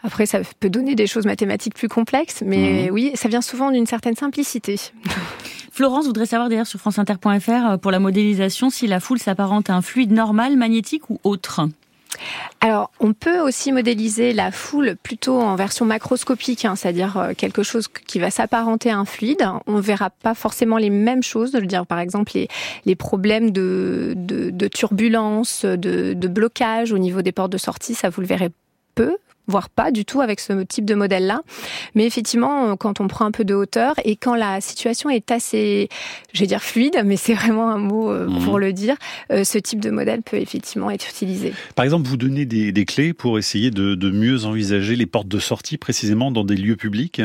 Après, 0.03 0.25
ça 0.25 0.39
peut 0.59 0.69
donner 0.69 0.95
des 0.95 1.07
choses 1.07 1.25
mathématiques 1.25 1.75
plus 1.75 1.87
complexes, 1.87 2.43
mais 2.45 2.89
mmh. 2.89 2.93
oui, 2.93 3.11
ça 3.15 3.29
vient 3.29 3.41
souvent 3.41 3.71
d'une 3.71 3.85
certaine 3.85 4.15
simplicité. 4.15 4.75
Florence 5.71 6.05
voudrait 6.05 6.25
savoir 6.27 6.49
d'ailleurs 6.49 6.67
sur 6.67 6.79
franceinter.fr 6.79 7.49
euh, 7.49 7.77
pour 7.77 7.89
la 7.89 7.99
modélisation 7.99 8.69
si 8.69 8.85
la 8.85 8.99
foule 8.99 9.17
s'apparente 9.17 9.69
à 9.69 9.75
un 9.75 9.81
fluide 9.81 10.11
normal, 10.11 10.55
magnétique 10.57 11.09
ou 11.09 11.19
autre. 11.23 11.61
Alors, 12.61 12.91
on 12.99 13.13
peut 13.13 13.39
aussi 13.39 13.71
modéliser 13.71 14.33
la 14.33 14.51
foule 14.51 14.95
plutôt 15.01 15.39
en 15.39 15.55
version 15.55 15.85
macroscopique, 15.85 16.65
hein, 16.65 16.75
c'est-à-dire 16.75 17.17
euh, 17.17 17.33
quelque 17.35 17.63
chose 17.63 17.87
qui 17.87 18.19
va 18.19 18.29
s'apparenter 18.29 18.89
à 18.89 18.97
un 18.97 19.05
fluide. 19.05 19.45
On 19.67 19.79
verra 19.79 20.09
pas 20.09 20.33
forcément 20.33 20.77
les 20.77 20.89
mêmes 20.89 21.23
choses, 21.23 21.53
veux 21.53 21.65
dire 21.65 21.85
par 21.85 21.99
exemple 21.99 22.31
les, 22.85 22.95
problèmes 22.95 23.51
de, 23.51 24.13
de, 24.15 24.49
de 24.49 24.67
turbulence, 24.67 25.65
de, 25.65 26.13
de 26.13 26.27
blocage 26.27 26.91
au 26.91 26.97
niveau 26.97 27.21
des 27.21 27.31
portes 27.31 27.51
de 27.51 27.57
sortie, 27.57 27.95
ça 27.95 28.09
vous 28.09 28.21
le 28.21 28.27
verrez 28.27 28.49
peu 28.95 29.17
voire 29.47 29.69
pas 29.69 29.91
du 29.91 30.05
tout 30.05 30.21
avec 30.21 30.39
ce 30.39 30.63
type 30.63 30.85
de 30.85 30.95
modèle-là. 30.95 31.41
Mais 31.95 32.05
effectivement, 32.05 32.71
euh, 32.71 32.75
quand 32.75 32.99
on 32.99 33.07
prend 33.07 33.25
un 33.25 33.31
peu 33.31 33.43
de 33.43 33.53
hauteur 33.53 33.95
et 34.05 34.15
quand 34.15 34.35
la 34.35 34.61
situation 34.61 35.09
est 35.09 35.31
assez, 35.31 35.89
je 36.33 36.39
vais 36.39 36.47
dire 36.47 36.61
fluide, 36.61 37.01
mais 37.05 37.17
c'est 37.17 37.33
vraiment 37.33 37.69
un 37.69 37.77
mot 37.77 38.11
euh, 38.11 38.27
mhm. 38.27 38.43
pour 38.43 38.59
le 38.59 38.73
dire, 38.73 38.95
euh, 39.31 39.43
ce 39.43 39.57
type 39.57 39.79
de 39.79 39.89
modèle 39.89 40.21
peut 40.21 40.37
effectivement 40.37 40.89
être 40.89 41.09
utilisé. 41.09 41.53
Par 41.75 41.83
exemple, 41.83 42.07
vous 42.07 42.17
donnez 42.17 42.45
des, 42.45 42.71
des 42.71 42.85
clés 42.85 43.13
pour 43.13 43.37
essayer 43.37 43.71
de, 43.71 43.95
de, 43.95 44.11
mieux 44.11 44.45
envisager 44.45 44.95
les 44.95 45.05
portes 45.05 45.27
de 45.27 45.39
sortie 45.39 45.77
précisément 45.77 46.31
dans 46.31 46.43
des 46.43 46.55
lieux 46.55 46.75
publics 46.75 47.21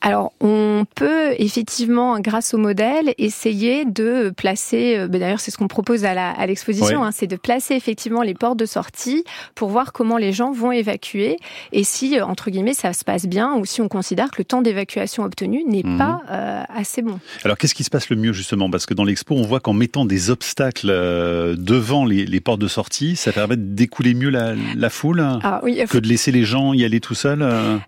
alors, 0.00 0.32
on 0.40 0.84
peut 0.94 1.34
effectivement, 1.38 2.20
grâce 2.20 2.54
au 2.54 2.58
modèle, 2.58 3.14
essayer 3.18 3.84
de 3.84 4.32
placer. 4.36 4.96
Euh, 4.96 5.08
ben 5.08 5.18
d'ailleurs, 5.20 5.40
c'est 5.40 5.50
ce 5.50 5.58
qu'on 5.58 5.66
propose 5.66 6.04
à 6.04 6.46
l'exposition, 6.46 7.02
hein, 7.02 7.10
c'est 7.10 7.26
de 7.26 7.34
placer 7.34 7.74
effectivement 7.74 8.22
les 8.22 8.34
portes 8.34 8.58
de 8.58 8.66
sortie 8.66 9.24
pour 9.56 9.70
voir 9.70 9.92
comment 9.92 10.16
les 10.16 10.32
gens 10.32 10.52
vont 10.52 10.70
évacuer 10.70 11.36
et 11.72 11.82
si 11.82 12.18
euh, 12.18 12.24
entre 12.24 12.50
guillemets 12.50 12.74
ça 12.74 12.92
se 12.92 13.04
passe 13.04 13.26
bien 13.26 13.54
ou 13.56 13.64
si 13.64 13.80
on 13.80 13.88
considère 13.88 14.30
que 14.30 14.36
le 14.38 14.44
temps 14.44 14.62
d'évacuation 14.62 15.24
obtenu 15.24 15.64
n'est 15.64 15.82
mhm. 15.82 15.98
pas 15.98 16.22
euh, 16.30 16.62
assez 16.68 17.02
bon. 17.02 17.18
Alors, 17.44 17.58
qu'est-ce 17.58 17.74
qui 17.74 17.84
se 17.84 17.90
passe 17.90 18.08
le 18.08 18.16
mieux 18.16 18.32
justement? 18.32 18.70
Parce 18.70 18.86
que 18.86 18.94
dans 18.94 19.04
l'expo, 19.04 19.34
on 19.34 19.42
voit 19.42 19.60
qu'en 19.60 19.72
mettant 19.72 20.04
des 20.04 20.30
obstacles 20.30 20.88
devant 20.88 22.04
les, 22.04 22.24
les, 22.24 22.40
portes 22.40 22.60
de 22.60 22.68
sortie, 22.68 23.16
ça 23.16 23.32
permet 23.32 23.56
d'écouler 23.56 24.14
mieux 24.14 24.30
la, 24.30 24.54
la 24.76 24.90
foule 24.90 25.26
ah, 25.42 25.60
oui, 25.64 25.82
que 25.90 25.98
de 25.98 26.06
laisser 26.06 26.30
les 26.30 26.44
gens 26.44 26.72
y 26.72 26.84
aller 26.84 27.00
tout 27.00 27.14
seuls. 27.14 27.42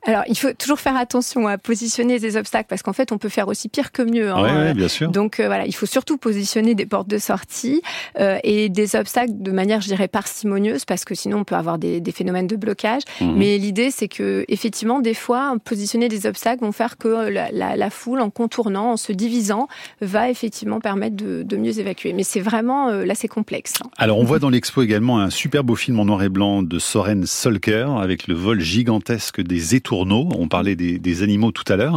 Alors, 0.05 0.25
il 0.27 0.37
faut 0.37 0.53
toujours 0.55 0.81
faire 0.81 0.97
attention 0.97 1.47
à 1.47 1.57
positionner 1.57 2.00
des 2.05 2.37
obstacles 2.37 2.67
parce 2.69 2.83
qu'en 2.83 2.93
fait, 2.93 3.13
on 3.13 3.19
peut 3.19 3.29
faire 3.29 3.49
aussi 3.49 3.69
pire 3.69 3.93
que 3.93 4.03
mieux. 4.03 4.31
Hein. 4.31 4.75
bien 4.75 4.89
sûr. 4.89 5.11
Donc 5.11 5.41
euh, 5.41 5.47
voilà, 5.47 5.67
il 5.67 5.75
faut 5.75 5.87
surtout 5.87 6.17
positionner 6.17 6.75
des 6.75 6.87
portes 6.87 7.09
de 7.09 7.19
sortie 7.19 7.83
euh, 8.19 8.39
et 8.45 8.69
des 8.69 8.97
obstacles 8.97 9.33
de 9.35 9.51
manière, 9.51 9.81
je 9.81 9.89
dirais, 9.89 10.09
parcimonieuse 10.09 10.85
parce 10.85 11.05
que 11.05 11.15
sinon 11.15 11.39
on 11.39 11.45
peut 11.45 11.55
avoir 11.55 11.79
des, 11.79 12.01
des 12.01 12.13
phénomènes 12.13 12.47
de 12.47 12.57
blocage. 12.57 13.03
Mhm. 13.21 13.35
Mais 13.37 13.59
l'idée, 13.59 13.91
c'est 13.91 14.09
que 14.09 14.45
effectivement, 14.49 15.01
des 15.01 15.15
fois, 15.15 15.55
positionner 15.65 16.09
des 16.09 16.27
obstacles 16.27 16.63
vont 16.63 16.73
faire 16.73 16.99
que 16.99 17.09
la, 17.09 17.51
la, 17.51 17.77
la, 17.77 17.91
foule, 17.91 18.21
en 18.21 18.31
contournant, 18.31 18.93
en 18.93 18.97
se 18.97 19.13
divisant, 19.13 19.69
va 20.01 20.31
effectivement 20.31 20.81
permettre 20.81 21.17
de, 21.17 21.43
de 21.43 21.57
mieux 21.57 21.79
évacuer. 21.79 22.13
Mais 22.13 22.23
c'est 22.23 22.41
vraiment 22.41 22.89
euh, 22.89 23.05
là, 23.05 23.15
c'est 23.15 23.29
complexe. 23.29 23.75
Hein. 23.83 23.91
Alors, 23.99 24.19
on 24.19 24.25
voit 24.25 24.39
dans 24.39 24.51
l'expo 24.51 24.83
également 24.83 25.21
un 25.21 25.31
super 25.31 25.65
beau 25.65 25.75
film 25.75 25.99
en 26.01 26.05
noir 26.05 26.23
et 26.23 26.29
blanc 26.29 26.63
de 26.63 26.79
Soren 26.79 27.27
Solker 27.27 27.87
avec 28.01 28.27
le 28.27 28.35
vol 28.35 28.61
gigantesque 28.61 29.41
des 29.41 29.75
étourneaux. 29.75 30.29
On 30.39 30.49
parlait 30.49 30.77
des, 30.77 30.99
des 30.99 31.23
animaux 31.23 31.53
tout 31.53 31.71
à 31.73 31.77
l'heure. 31.77 31.90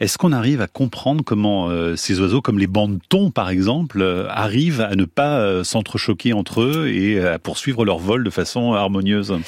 Est-ce 0.00 0.18
qu'on 0.18 0.32
arrive 0.32 0.60
à 0.60 0.66
comprendre 0.66 1.24
comment 1.24 1.68
euh, 1.68 1.96
ces 1.96 2.20
oiseaux, 2.20 2.40
comme 2.40 2.58
les 2.58 2.66
bandetons 2.66 3.30
par 3.30 3.50
exemple, 3.50 4.00
euh, 4.00 4.26
arrivent 4.30 4.80
à 4.80 4.94
ne 4.94 5.04
pas 5.04 5.38
euh, 5.38 5.64
s'entrechoquer 5.64 6.32
entre 6.32 6.62
eux 6.62 6.88
et 6.88 7.20
à 7.20 7.38
poursuivre 7.38 7.84
leur 7.84 7.98
vol 7.98 8.24
de 8.24 8.30
façon 8.30 8.74
harmonieuse? 8.74 9.38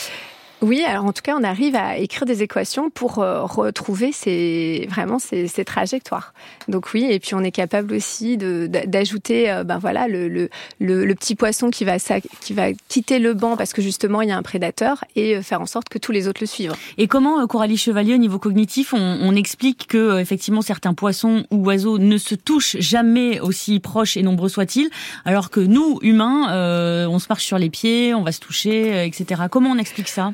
Oui, 0.61 0.83
alors 0.85 1.05
en 1.05 1.13
tout 1.13 1.23
cas, 1.23 1.37
on 1.39 1.45
arrive 1.45 1.77
à 1.77 1.99
écrire 1.99 2.27
des 2.27 2.43
équations 2.43 2.91
pour 2.91 3.21
euh, 3.21 3.45
retrouver 3.45 4.11
ces, 4.11 4.89
vraiment 4.91 5.21
ces, 5.21 5.47
ces, 5.47 5.65
trajectoires. 5.65 6.35
Donc 6.67 6.93
oui, 6.95 7.07
et 7.09 7.21
puis 7.21 7.35
on 7.35 7.45
est 7.45 7.53
capable 7.53 7.95
aussi 7.95 8.37
d'ajouter, 8.37 9.51
euh, 9.51 9.63
ben 9.63 9.79
voilà, 9.79 10.09
le, 10.09 10.27
le, 10.27 10.49
le, 10.81 11.15
petit 11.15 11.37
poisson 11.37 11.71
qui 11.71 11.85
va, 11.85 11.99
qui 12.41 12.55
va 12.55 12.73
quitter 12.89 13.21
le 13.21 13.35
banc 13.35 13.57
parce 13.57 13.73
que 13.73 13.83
justement 13.83 14.21
il 14.21 14.31
y 14.31 14.33
a 14.33 14.37
un 14.37 14.43
prédateur 14.43 15.05
et 15.15 15.37
euh, 15.37 15.43
faire 15.43 15.61
en 15.61 15.67
sorte 15.67 15.89
que 15.89 15.99
tous 15.99 16.11
les 16.11 16.27
autres 16.27 16.41
le 16.41 16.47
suivent. 16.47 16.75
Et 16.97 17.07
comment, 17.07 17.47
Coralie 17.47 17.77
Chevalier, 17.77 18.15
au 18.15 18.19
niveau 18.19 18.41
cognitif, 18.41 18.93
on, 18.93 19.19
on 19.23 19.37
explique 19.37 19.87
que 19.87 20.19
effectivement 20.19 20.63
certains 20.63 20.95
poissons 20.95 21.45
ou 21.53 21.65
oiseaux 21.67 21.99
ne 21.99 22.19
se 22.19 22.35
touchent 22.35 22.77
jamais 22.81 23.39
aussi 23.39 23.79
proches 23.79 24.17
et 24.17 24.23
nombreux 24.23 24.49
soient-ils, 24.49 24.91
alors 25.25 25.51
que 25.51 25.61
nous, 25.61 26.01
humains, 26.03 27.07
on 27.09 27.19
se 27.21 27.27
marche 27.29 27.45
sur 27.45 27.59
les 27.59 27.71
pieds, 27.71 28.13
on 28.15 28.23
va 28.23 28.33
se 28.33 28.41
toucher, 28.41 29.07
etc. 29.07 29.43
Comment 29.51 29.71
on 29.71 29.79
explique 29.79 30.09
ça? 30.09 30.33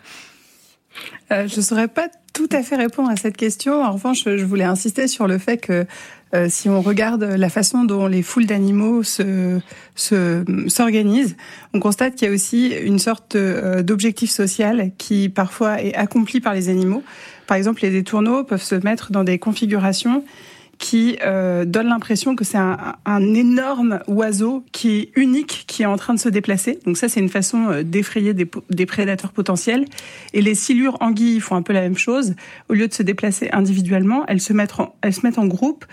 Euh, 1.33 1.49
je 1.49 1.57
ne 1.57 1.63
saurais 1.63 1.89
pas 1.89 2.09
tout 2.33 2.49
à 2.53 2.63
fait 2.63 2.77
répondre 2.77 3.11
à 3.11 3.17
cette 3.17 3.37
question. 3.37 3.83
En 3.83 3.93
revanche, 3.93 4.25
je 4.25 4.45
voulais 4.45 4.65
insister 4.65 5.09
sur 5.09 5.27
le 5.27 5.39
fait 5.39 5.59
que 5.59 5.87
euh, 6.35 6.49
si 6.49 6.69
on 6.69 6.81
regarde 6.83 7.23
la 7.23 7.49
façon 7.49 7.85
dont 7.85 8.07
les 8.07 8.23
foules 8.23 8.47
d'animaux 8.47 9.05
se, 9.05 9.61
s'organisent, 9.95 11.37
on 11.73 11.81
constate 11.81 12.17
qu'il 12.17 12.27
y 12.27 12.31
a 12.31 12.35
aussi 12.35 12.69
une 12.69 12.99
sorte 12.99 13.37
euh, 13.37 13.83
d'objectif 13.83 14.31
social 14.31 14.91
qui 14.99 15.29
parfois 15.29 15.81
est 15.81 15.95
accompli 15.95 16.41
par 16.41 16.55
les 16.55 16.69
animaux. 16.69 17.05
Par 17.47 17.57
exemple, 17.57 17.83
les 17.83 17.91
détourneaux 17.91 18.43
peuvent 18.43 18.63
se 18.63 18.75
mettre 18.75 19.13
dans 19.13 19.23
des 19.23 19.39
configurations 19.39 20.25
qui 20.79 21.19
euh, 21.23 21.65
donne 21.65 21.89
l'impression 21.89 22.37
que 22.37 22.45
c'est 22.45 22.59
un, 22.59 23.35
énorme 23.35 24.01
oiseau 24.07 24.65
qui 24.73 24.97
est 24.97 25.11
unique, 25.17 25.65
qui 25.67 25.83
est 25.83 25.87
en 25.87 25.97
train 25.97 26.15
de 26.15 26.19
se 26.19 26.29
déplacer. 26.29 26.79
Donc 26.85 26.97
ça, 26.97 27.09
c'est 27.09 27.21
une 27.21 27.29
façon 27.29 27.71
euh, 27.71 27.83
d'effrayer 27.83 28.35
des, 28.35 28.49
des, 28.71 28.87
prédateurs 28.87 29.33
potentiels. 29.33 29.85
Et 30.33 30.43
les 30.43 30.55
silures 30.55 30.97
anguilles 31.01 31.41
font 31.41 31.57
un 31.57 31.63
peu 31.63 31.73
la 31.73 31.83
même 31.83 31.99
chose. 31.99 32.35
Au 32.69 32.75
lieu 32.75 32.89
de 32.89 32.95
se 32.95 33.03
déplacer 33.03 33.49
individuellement, 33.53 34.25
elles 34.27 34.41
se 34.41 34.53
mettent 34.53 34.79
en, 34.79 34.95
elles 35.03 35.15
se 35.15 35.27
mettent 35.27 35.39
en 35.39 35.47
groupe, 35.47 35.85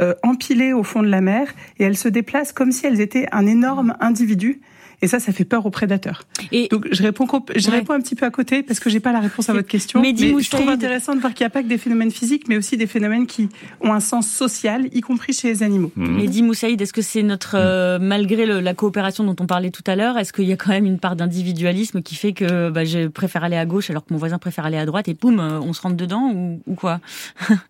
euh, 0.00 0.14
empilées 0.22 0.72
au 0.72 0.82
fond 0.82 1.02
de 1.02 1.08
la 1.08 1.20
mer, 1.20 1.48
et 1.78 1.84
elles 1.84 1.96
se 1.96 2.08
déplacent 2.08 2.52
comme 2.52 2.72
si 2.72 2.86
elles 2.86 3.00
étaient 3.00 3.26
un 3.32 3.46
énorme 3.46 3.96
individu. 4.00 4.60
Et 5.02 5.06
ça, 5.06 5.18
ça 5.18 5.32
fait 5.32 5.44
peur 5.44 5.64
aux 5.66 5.70
prédateurs. 5.70 6.22
Et 6.52 6.68
Donc 6.70 6.86
je 6.90 7.02
réponds, 7.02 7.26
je 7.56 7.70
réponds 7.70 7.94
un 7.94 8.00
petit 8.00 8.14
peu 8.14 8.26
à 8.26 8.30
côté 8.30 8.62
parce 8.62 8.80
que 8.80 8.90
j'ai 8.90 9.00
pas 9.00 9.12
la 9.12 9.20
réponse 9.20 9.48
à 9.48 9.52
votre 9.52 9.68
question. 9.68 10.00
Mais, 10.00 10.14
mais 10.18 10.42
je 10.42 10.50
trouve 10.50 10.68
intéressant 10.68 11.14
de 11.14 11.20
voir 11.20 11.32
qu'il 11.32 11.44
n'y 11.44 11.48
a 11.48 11.50
pas 11.50 11.62
que 11.62 11.68
des 11.68 11.78
phénomènes 11.78 12.10
physiques, 12.10 12.48
mais 12.48 12.56
aussi 12.56 12.76
des 12.76 12.86
phénomènes 12.86 13.26
qui 13.26 13.48
ont 13.80 13.92
un 13.92 14.00
sens 14.00 14.28
social, 14.28 14.88
y 14.92 15.00
compris 15.00 15.32
chez 15.32 15.48
les 15.48 15.62
animaux. 15.62 15.92
Mmh. 15.96 16.16
Mehdi 16.16 16.42
Moussaïd, 16.42 16.80
est-ce 16.80 16.92
que 16.92 17.02
c'est 17.02 17.22
notre, 17.22 17.56
euh, 17.56 17.98
malgré 17.98 18.46
le, 18.46 18.60
la 18.60 18.74
coopération 18.74 19.24
dont 19.24 19.36
on 19.40 19.46
parlait 19.46 19.70
tout 19.70 19.84
à 19.86 19.96
l'heure, 19.96 20.18
est-ce 20.18 20.32
qu'il 20.32 20.46
y 20.46 20.52
a 20.52 20.56
quand 20.56 20.70
même 20.70 20.86
une 20.86 20.98
part 20.98 21.16
d'individualisme 21.16 22.02
qui 22.02 22.14
fait 22.14 22.32
que 22.32 22.70
bah, 22.70 22.84
je 22.84 23.08
préfère 23.08 23.44
aller 23.44 23.56
à 23.56 23.66
gauche 23.66 23.90
alors 23.90 24.04
que 24.04 24.12
mon 24.12 24.18
voisin 24.18 24.38
préfère 24.38 24.66
aller 24.66 24.78
à 24.78 24.86
droite 24.86 25.08
et 25.08 25.14
poum, 25.14 25.40
euh, 25.40 25.60
on 25.60 25.72
se 25.72 25.80
rentre 25.80 25.96
dedans 25.96 26.30
ou, 26.34 26.60
ou 26.66 26.74
quoi? 26.74 27.00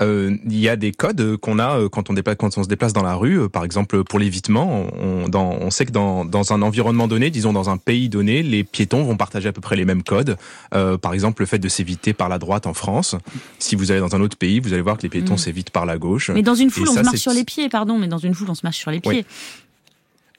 il 0.00 0.58
y 0.58 0.68
a 0.68 0.76
des 0.76 0.92
codes 0.92 1.36
qu'on 1.36 1.58
a 1.58 1.78
euh, 1.78 1.88
quand 1.88 2.10
on, 2.10 2.14
déplace, 2.14 2.36
quand 2.38 2.56
on 2.56 2.62
se 2.62 2.68
déplace 2.68 2.92
dans 2.92 3.02
la 3.02 3.14
rue. 3.14 3.40
Euh, 3.40 3.48
par 3.48 3.64
exemple, 3.64 4.02
pour 4.04 4.18
l'évitement, 4.18 4.86
on, 4.98 5.28
dans, 5.28 5.50
on 5.60 5.70
sait 5.70 5.86
que 5.86 5.92
dans, 5.92 6.24
dans 6.24 6.52
un 6.52 6.62
environnement 6.62 7.08
donné, 7.08 7.30
disons 7.30 7.52
dans 7.52 7.70
un 7.70 7.76
pays 7.76 8.08
donné, 8.08 8.42
les 8.42 8.64
piétons 8.64 9.02
vont 9.04 9.16
partager 9.16 9.48
à 9.48 9.52
peu 9.52 9.60
près 9.60 9.76
les 9.76 9.84
mêmes 9.84 10.02
codes. 10.02 10.36
Euh, 10.74 10.96
par 10.96 11.12
exemple, 11.12 11.42
le 11.42 11.46
fait 11.46 11.58
de 11.58 11.68
s'éviter 11.68 12.12
par 12.12 12.28
la 12.28 12.38
droite 12.38 12.66
en 12.66 12.74
France. 12.74 13.14
Si 13.58 13.76
vous 13.76 13.90
allez 13.90 14.00
dans 14.00 14.14
un 14.16 14.20
autre 14.20 14.36
pays, 14.36 14.60
vous 14.60 14.72
allez 14.72 14.82
voir 14.82 14.96
que 14.96 15.02
les 15.02 15.08
piétons 15.08 15.34
mm. 15.34 15.38
s'évitent 15.38 15.70
par 15.70 15.86
la 15.86 15.98
gauche. 15.98 16.30
Mais 16.30 16.42
dans 16.42 16.54
une 16.54 16.70
foule, 16.70 16.88
on 16.88 16.94
se 16.94 17.00
marche 17.00 17.18
sur 17.18 17.32
les 17.32 17.44
pieds, 17.44 17.68
pardon, 17.68 17.98
mais 17.98 18.08
dans 18.08 18.18
une 18.18 18.34
foule, 18.34 18.50
on 18.50 18.54
se 18.54 18.64
marche 18.64 18.78
sur 18.78 18.90
les 18.90 19.00
pieds. 19.00 19.26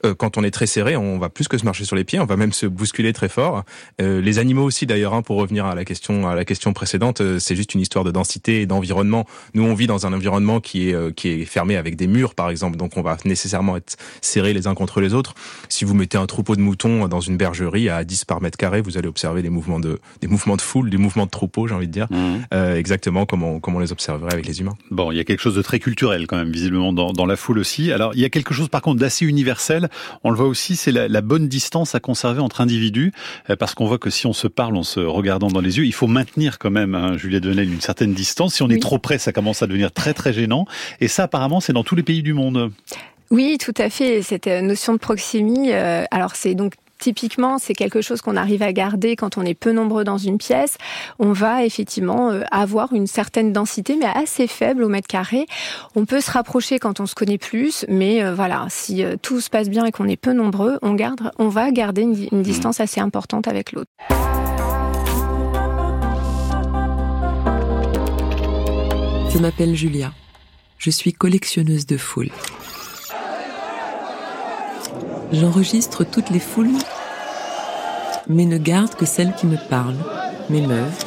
Euh, 0.04 0.14
quand 0.14 0.36
on 0.36 0.44
est 0.44 0.50
très 0.50 0.66
serré, 0.66 0.96
on 0.96 1.18
va 1.18 1.28
plus 1.28 1.48
que 1.48 1.58
se 1.58 1.64
marcher 1.64 1.84
sur 1.84 1.96
les 1.96 2.04
pieds, 2.04 2.18
on 2.18 2.24
va 2.24 2.36
même 2.36 2.52
se 2.52 2.66
bousculer 2.66 3.12
très 3.12 3.28
fort. 3.28 3.64
Euh, 4.00 4.20
les 4.20 4.38
animaux 4.38 4.64
aussi, 4.64 4.86
d'ailleurs, 4.86 5.14
hein, 5.14 5.22
pour 5.22 5.36
revenir 5.36 5.66
à 5.66 5.74
la 5.74 5.84
question 5.84 6.28
à 6.28 6.34
la 6.34 6.44
question 6.44 6.72
précédente, 6.72 7.20
euh, 7.20 7.38
c'est 7.38 7.56
juste 7.56 7.74
une 7.74 7.80
histoire 7.80 8.04
de 8.04 8.10
densité 8.10 8.62
et 8.62 8.66
d'environnement. 8.66 9.26
Nous, 9.54 9.62
on 9.62 9.74
vit 9.74 9.86
dans 9.86 10.06
un 10.06 10.12
environnement 10.12 10.60
qui 10.60 10.88
est 10.88 11.14
qui 11.14 11.28
est 11.28 11.44
fermé 11.44 11.76
avec 11.76 11.96
des 11.96 12.06
murs, 12.06 12.34
par 12.34 12.50
exemple, 12.50 12.76
donc 12.76 12.96
on 12.96 13.02
va 13.02 13.16
nécessairement 13.24 13.76
être 13.76 13.96
serrés 14.20 14.52
les 14.52 14.66
uns 14.66 14.74
contre 14.74 15.00
les 15.00 15.14
autres. 15.14 15.34
Si 15.68 15.84
vous 15.84 15.94
mettez 15.94 16.18
un 16.18 16.26
troupeau 16.26 16.56
de 16.56 16.60
moutons 16.60 17.08
dans 17.08 17.20
une 17.20 17.36
bergerie 17.36 17.88
à 17.88 18.04
10 18.04 18.24
par 18.24 18.40
mètre 18.40 18.58
carré, 18.58 18.80
vous 18.80 18.98
allez 18.98 19.08
observer 19.08 19.42
des 19.42 19.50
mouvements 19.50 19.80
de 19.80 20.00
des 20.20 20.28
mouvements 20.28 20.56
de 20.56 20.62
foule, 20.62 20.90
des 20.90 20.96
mouvements 20.96 21.26
de 21.26 21.30
troupeau, 21.30 21.66
j'ai 21.66 21.74
envie 21.74 21.86
de 21.86 21.92
dire, 21.92 22.08
mmh. 22.10 22.54
exactement 22.76 23.26
comme 23.26 23.42
on, 23.42 23.60
comme 23.60 23.76
on 23.76 23.80
les 23.80 23.92
observerait 23.92 24.32
avec 24.32 24.46
les 24.46 24.60
humains. 24.60 24.76
Bon, 24.90 25.12
il 25.12 25.16
y 25.16 25.20
a 25.20 25.24
quelque 25.24 25.40
chose 25.40 25.54
de 25.54 25.62
très 25.62 25.78
culturel 25.78 26.26
quand 26.26 26.36
même, 26.36 26.50
visiblement 26.50 26.92
dans, 26.92 27.12
dans 27.12 27.26
la 27.26 27.36
foule 27.36 27.58
aussi. 27.58 27.92
Alors, 27.92 28.14
il 28.14 28.20
y 28.20 28.24
a 28.24 28.30
quelque 28.30 28.54
chose 28.54 28.68
par 28.68 28.82
contre 28.82 29.00
d'assez 29.00 29.26
universel 29.26 29.88
On 30.24 30.30
le 30.30 30.36
voit 30.36 30.46
aussi, 30.46 30.76
c'est 30.76 30.92
la, 30.92 31.20
bonne 31.20 31.48
distance 31.48 31.94
à 31.94 32.00
conserver 32.00 32.40
entre 32.40 32.60
individus, 32.60 33.12
euh, 33.50 33.56
parce 33.56 33.74
qu'on 33.74 33.86
voit 33.86 33.98
que 33.98 34.10
si 34.10 34.26
on 34.26 34.32
se 34.32 34.48
parle 34.48 34.76
en 34.76 34.82
se 34.82 35.00
regardant 35.00 35.48
dans 35.48 35.60
les 35.60 35.78
yeux, 35.78 35.86
il 35.86 35.94
faut 35.94 36.06
maintenir 36.06 36.58
quand 36.58 36.70
même, 36.70 36.94
hein, 36.94 37.16
Juliette 37.16 37.46
Venel, 37.46 37.72
une 37.72 37.80
certaine 37.80 38.12
distance. 38.12 38.54
Si 38.54 38.62
on 38.62 38.70
est 38.70 38.82
trop 38.82 38.98
près, 38.98 39.18
ça 39.18 39.32
commence 39.32 39.62
à 39.62 39.66
devenir 39.66 39.92
très 39.92 40.14
très 40.14 40.32
gênant. 40.32 40.66
Et 41.00 41.08
ça, 41.08 41.24
apparemment, 41.24 41.60
c'est 41.60 41.72
dans 41.72 41.84
tous 41.84 41.96
les 41.96 42.02
pays 42.02 42.22
du 42.22 42.34
monde. 42.34 42.72
Oui, 43.30 43.56
tout 43.58 43.74
à 43.78 43.88
fait. 43.88 44.20
Cette 44.22 44.46
notion 44.46 44.92
de 44.92 44.98
proximité, 44.98 45.74
euh, 45.74 46.04
alors 46.10 46.36
c'est 46.36 46.54
donc 46.54 46.74
Typiquement, 47.02 47.58
c'est 47.58 47.74
quelque 47.74 48.00
chose 48.00 48.20
qu'on 48.20 48.36
arrive 48.36 48.62
à 48.62 48.72
garder 48.72 49.16
quand 49.16 49.36
on 49.36 49.42
est 49.42 49.54
peu 49.54 49.72
nombreux 49.72 50.04
dans 50.04 50.18
une 50.18 50.38
pièce. 50.38 50.78
On 51.18 51.32
va 51.32 51.64
effectivement 51.64 52.30
euh, 52.30 52.44
avoir 52.52 52.92
une 52.92 53.08
certaine 53.08 53.52
densité, 53.52 53.96
mais 53.96 54.06
assez 54.06 54.46
faible 54.46 54.84
au 54.84 54.88
mètre 54.88 55.08
carré. 55.08 55.46
On 55.96 56.04
peut 56.04 56.20
se 56.20 56.30
rapprocher 56.30 56.78
quand 56.78 57.00
on 57.00 57.06
se 57.06 57.16
connaît 57.16 57.38
plus, 57.38 57.84
mais 57.88 58.22
euh, 58.22 58.36
voilà, 58.36 58.66
si 58.68 59.02
euh, 59.02 59.16
tout 59.20 59.40
se 59.40 59.50
passe 59.50 59.68
bien 59.68 59.84
et 59.84 59.90
qu'on 59.90 60.06
est 60.06 60.16
peu 60.16 60.32
nombreux, 60.32 60.78
on 60.80 60.94
garde, 60.94 61.32
on 61.40 61.48
va 61.48 61.72
garder 61.72 62.02
une, 62.02 62.28
une 62.30 62.42
distance 62.42 62.78
assez 62.78 63.00
importante 63.00 63.48
avec 63.48 63.72
l'autre. 63.72 63.90
Je 69.28 69.38
m'appelle 69.38 69.74
Julia. 69.74 70.12
Je 70.78 70.90
suis 70.90 71.12
collectionneuse 71.12 71.84
de 71.84 71.96
foules. 71.96 72.30
J'enregistre 75.32 76.04
toutes 76.04 76.28
les 76.28 76.38
foules, 76.38 76.76
mais 78.28 78.44
ne 78.44 78.58
garde 78.58 78.94
que 78.94 79.06
celles 79.06 79.34
qui 79.34 79.46
me 79.46 79.56
parlent, 79.68 80.04
m'émeuvent. 80.50 81.04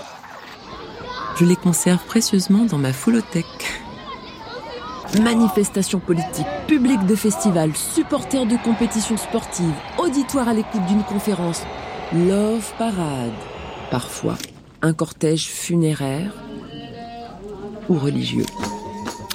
Je 1.39 1.45
les 1.45 1.55
conserve 1.55 2.03
précieusement 2.05 2.65
dans 2.65 2.79
ma 2.79 2.91
foulothèque. 2.91 3.45
Manifestations 5.21 5.99
politiques, 5.99 6.45
publics 6.67 7.05
de 7.05 7.15
festivals, 7.15 7.75
supporters 7.75 8.47
de 8.47 8.57
compétitions 8.63 9.17
sportives, 9.17 9.75
auditoires 9.99 10.49
à 10.49 10.53
l'écoute 10.53 10.85
d'une 10.87 11.03
conférence, 11.03 11.61
love 12.11 12.73
parade, 12.77 13.31
parfois 13.91 14.35
un 14.81 14.93
cortège 14.93 15.47
funéraire 15.47 16.31
ou 17.89 17.93
religieux. 17.93 18.45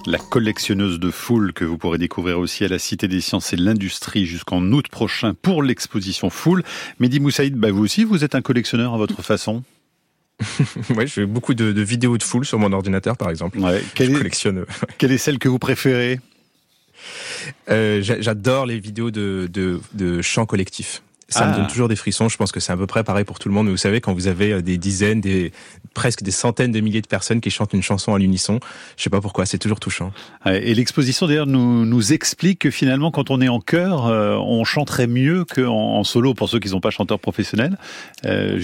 La 0.06 0.18
collectionneuse 0.18 0.98
de 0.98 1.10
foule 1.10 1.52
que 1.52 1.64
vous 1.64 1.76
pourrez 1.76 1.98
découvrir 1.98 2.38
aussi 2.38 2.64
à 2.64 2.68
la 2.68 2.78
Cité 2.78 3.06
des 3.06 3.20
Sciences 3.20 3.52
et 3.52 3.56
de 3.56 3.64
l'Industrie 3.64 4.24
jusqu'en 4.24 4.62
août 4.62 4.88
prochain 4.88 5.34
pour 5.34 5.62
l'exposition 5.62 6.30
Foule. 6.30 6.62
Mehdi 7.00 7.20
Moussaïd, 7.20 7.54
bah 7.54 7.70
vous 7.70 7.84
aussi, 7.84 8.04
vous 8.04 8.24
êtes 8.24 8.34
un 8.34 8.40
collectionneur 8.40 8.94
à 8.94 8.96
votre 8.96 9.22
façon 9.22 9.62
Oui, 10.96 11.06
je 11.06 11.12
fais 11.12 11.26
beaucoup 11.26 11.54
de, 11.54 11.64
vidéos 11.82 12.16
de 12.16 12.22
foule 12.22 12.46
sur 12.46 12.58
mon 12.58 12.72
ordinateur, 12.72 13.16
par 13.16 13.30
exemple. 13.30 13.58
Ouais. 13.58 13.82
Quelle, 13.94 14.16
est, 14.16 14.48
quelle 14.96 15.12
est 15.12 15.18
celle 15.18 15.38
que 15.38 15.48
vous 15.48 15.58
préférez? 15.58 16.18
Euh, 17.68 18.00
J'adore 18.02 18.66
les 18.66 18.78
vidéos 18.80 19.10
de, 19.10 19.48
de, 19.52 19.80
de 19.92 20.22
chants 20.22 20.46
collectifs. 20.46 21.02
Ça 21.30 21.46
me 21.46 21.54
donne 21.54 21.64
ah. 21.66 21.70
toujours 21.70 21.88
des 21.88 21.96
frissons. 21.96 22.28
Je 22.28 22.36
pense 22.36 22.52
que 22.52 22.60
c'est 22.60 22.72
à 22.72 22.76
peu 22.76 22.86
près 22.86 23.04
pareil 23.04 23.24
pour 23.24 23.38
tout 23.38 23.48
le 23.48 23.54
monde. 23.54 23.66
Mais 23.66 23.72
vous 23.72 23.76
savez, 23.76 24.00
quand 24.00 24.12
vous 24.12 24.26
avez 24.26 24.52
euh, 24.52 24.62
des 24.62 24.78
dizaines, 24.78 25.20
des 25.20 25.52
presque 25.94 26.22
des 26.22 26.30
centaines 26.30 26.72
de 26.72 26.80
milliers 26.80 27.02
de 27.02 27.06
personnes 27.06 27.40
qui 27.40 27.50
chantent 27.50 27.72
une 27.72 27.82
chanson 27.82 28.14
à 28.14 28.18
l'unisson, 28.18 28.60
je 28.96 29.02
sais 29.02 29.10
pas 29.10 29.20
pourquoi, 29.20 29.46
c'est 29.46 29.58
toujours 29.58 29.80
touchant. 29.80 30.12
Et 30.46 30.74
l'exposition 30.74 31.26
d'ailleurs 31.26 31.46
nous, 31.46 31.84
nous 31.86 32.12
explique 32.12 32.60
que 32.60 32.70
finalement, 32.70 33.10
quand 33.10 33.30
on 33.30 33.40
est 33.40 33.48
en 33.48 33.60
chœur, 33.60 34.06
euh, 34.06 34.36
on 34.36 34.64
chanterait 34.64 35.06
mieux 35.06 35.44
qu'en 35.44 35.98
en 35.98 36.04
solo 36.04 36.34
pour 36.34 36.48
ceux 36.48 36.58
qui 36.58 36.68
ne 36.68 36.72
sont 36.72 36.80
pas 36.80 36.90
chanteurs 36.90 37.20
professionnels. 37.20 37.76
Euh, 38.24 38.58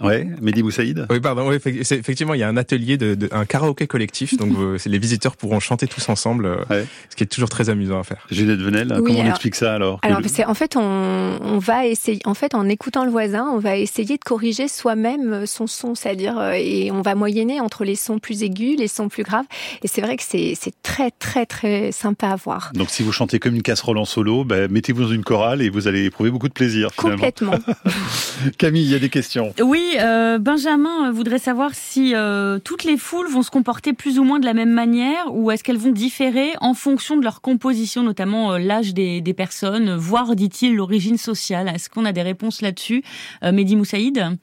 Ouais, 0.00 0.26
Mehdi 0.42 0.62
Boussaïd 0.62 1.06
Oui, 1.08 1.20
pardon, 1.20 1.48
oui, 1.48 1.56
effectivement, 1.56 2.34
il 2.34 2.40
y 2.40 2.42
a 2.42 2.48
un 2.48 2.56
atelier, 2.58 2.98
de, 2.98 3.14
de 3.14 3.28
un 3.32 3.46
karaoké 3.46 3.86
collectif, 3.86 4.36
donc 4.36 4.52
euh, 4.58 4.78
les 4.84 4.98
visiteurs 4.98 5.36
pourront 5.36 5.58
chanter 5.58 5.86
tous 5.86 6.08
ensemble, 6.10 6.46
euh, 6.46 6.84
ce 7.08 7.16
qui 7.16 7.24
est 7.24 7.26
toujours 7.26 7.48
très 7.48 7.70
amusant 7.70 7.98
à 7.98 8.04
faire. 8.04 8.26
Juliette 8.30 8.60
Venel, 8.60 8.88
comment 8.88 9.20
on 9.20 9.26
explique 9.26 9.54
ça 9.54 9.74
alors 9.74 9.98
Alors, 10.02 10.20
c'est 10.26 10.44
en 10.44 10.54
fait, 10.54 10.76
on, 10.76 11.38
on, 11.40 11.58
va 11.58 11.86
essayer, 11.86 12.20
en 12.26 12.34
fait, 12.34 12.54
en 12.54 12.68
écoutant 12.68 13.06
le 13.06 13.10
voisin, 13.10 13.48
on 13.50 13.58
va 13.58 13.76
essayer 13.76 14.18
de 14.18 14.24
corriger 14.24 14.68
soi-même 14.68 15.46
son 15.46 15.66
son, 15.66 15.94
c'est-à-dire, 15.94 16.38
euh, 16.38 16.52
et 16.54 16.90
on 16.90 17.00
va 17.00 17.14
moyenner 17.14 17.60
entre 17.60 17.84
les 17.84 17.96
sons 17.96 18.18
plus 18.18 18.42
aigus, 18.42 18.78
les 18.78 18.88
sons 18.88 19.08
plus 19.08 19.22
graves, 19.22 19.46
et 19.82 19.88
c'est 19.88 20.02
vrai 20.02 20.18
que 20.18 20.22
c'est 20.22 20.56
très, 20.82 21.10
très, 21.10 21.46
très 21.46 21.90
sympa 21.90 22.28
à 22.28 22.36
voir. 22.36 22.70
Donc, 22.74 22.90
si 22.90 23.02
vous 23.02 23.12
chantez 23.12 23.38
comme 23.38 23.54
une 23.54 23.62
casserole 23.62 23.96
en 23.96 24.04
solo, 24.04 24.44
ben, 24.44 24.70
mettez-vous 24.70 25.04
dans 25.04 25.10
une 25.10 25.24
chorale 25.24 25.62
et 25.62 25.70
vous 25.70 25.88
allez 25.88 26.04
éprouver 26.04 26.30
beaucoup 26.30 26.48
de 26.48 26.52
plaisir, 26.52 26.90
finalement. 26.92 27.16
Complètement. 27.16 27.58
Camille, 28.58 28.84
il 28.84 28.90
y 28.90 28.94
a 28.94 28.98
des 28.98 29.08
questions. 29.08 29.54
Oui, 29.62 29.85
euh, 29.98 30.38
Benjamin 30.38 31.10
voudrait 31.10 31.38
savoir 31.38 31.74
si 31.74 32.14
euh, 32.14 32.58
toutes 32.58 32.84
les 32.84 32.96
foules 32.96 33.28
vont 33.28 33.42
se 33.42 33.50
comporter 33.50 33.92
plus 33.92 34.18
ou 34.18 34.24
moins 34.24 34.38
de 34.38 34.44
la 34.44 34.54
même 34.54 34.72
manière 34.72 35.34
ou 35.34 35.50
est-ce 35.50 35.64
qu'elles 35.64 35.78
vont 35.78 35.92
différer 35.92 36.52
en 36.60 36.74
fonction 36.74 37.16
de 37.16 37.22
leur 37.22 37.40
composition, 37.40 38.02
notamment 38.02 38.52
euh, 38.52 38.58
l'âge 38.58 38.94
des, 38.94 39.22
personnes, 39.34 39.94
voire, 39.94 40.36
dit-il, 40.36 40.74
l'origine 40.74 41.18
sociale? 41.18 41.68
Est-ce 41.68 41.90
qu'on 41.90 42.04
a 42.04 42.12
des 42.12 42.22
réponses 42.22 42.62
là-dessus 42.62 43.02
Mehdi 43.42 43.76
Moussaïd 43.76 44.38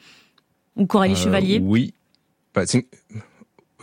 ou 0.76 0.86
Coralie 0.86 1.16
Chevalier? 1.16 1.60
Oui. 1.64 1.94
Bah, 2.54 2.64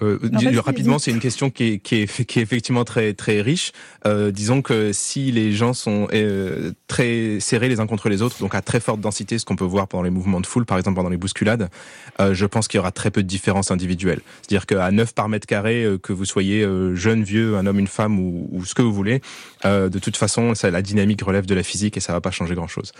euh, 0.03 0.19
rapidement, 0.65 0.99
c'est 0.99 1.11
une 1.11 1.21
question 1.21 1.51
qui 1.51 1.65
est, 1.65 1.79
qui 1.79 1.97
est, 2.03 2.25
qui 2.25 2.39
est 2.39 2.43
effectivement 2.43 2.85
très 2.85 3.15
très 3.15 3.41
riche. 3.41 3.73
Euh, 4.07 4.31
disons 4.31 4.63
que 4.63 4.93
si 4.93 5.33
les 5.33 5.53
gens 5.53 5.75
sont 5.75 6.09
euh, 6.13 6.73
très 6.87 7.39
serrés 7.41 7.69
les 7.69 7.81
uns 7.81 7.87
contre 7.87 8.09
les 8.09 8.23
autres, 8.23 8.39
donc 8.41 8.55
à 8.55 8.63
très 8.63 8.81
forte 8.81 9.01
densité, 9.01 9.39
ce 9.39 9.45
qu'on 9.45 9.57
peut 9.57 9.65
voir 9.65 9.89
pendant 9.89 10.03
les 10.03 10.11
mouvements 10.11 10.41
de 10.41 10.47
foule, 10.47 10.65
par 10.65 10.79
exemple 10.79 10.97
pendant 10.97 11.11
les 11.11 11.17
bousculades, 11.17 11.71
euh, 12.21 12.35
je 12.35 12.47
pense 12.47 12.69
qu'il 12.69 12.79
y 12.79 12.81
aura 12.81 12.93
très 12.93 13.11
peu 13.11 13.23
de 13.23 13.29
différences 13.29 13.71
individuelles. 13.71 14.21
C'est-à-dire 14.43 14.67
qu'à 14.67 14.91
9 14.91 15.15
par 15.15 15.29
mètre 15.29 15.47
carré, 15.47 15.85
euh, 15.85 15.99
que 15.99 16.13
vous 16.13 16.25
soyez 16.25 16.63
euh, 16.63 16.95
jeune, 16.95 17.23
vieux, 17.23 17.57
un 17.57 17.67
homme, 17.67 17.79
une 17.79 17.87
femme 17.87 18.19
ou, 18.19 18.49
ou 18.53 18.65
ce 18.65 18.75
que 18.75 18.83
vous 18.83 18.93
voulez, 18.93 19.21
de 19.65 19.99
toute 19.99 20.17
façon, 20.17 20.55
ça, 20.55 20.71
la 20.71 20.83
dynamique 20.83 21.23
relève 21.23 21.45
de 21.45 21.55
la 21.55 21.63
physique 21.63 21.97
et 21.97 22.01
ça 22.01 22.13
va 22.13 22.21
pas 22.21 22.31
changer 22.31 22.55
grand-chose. 22.55 22.93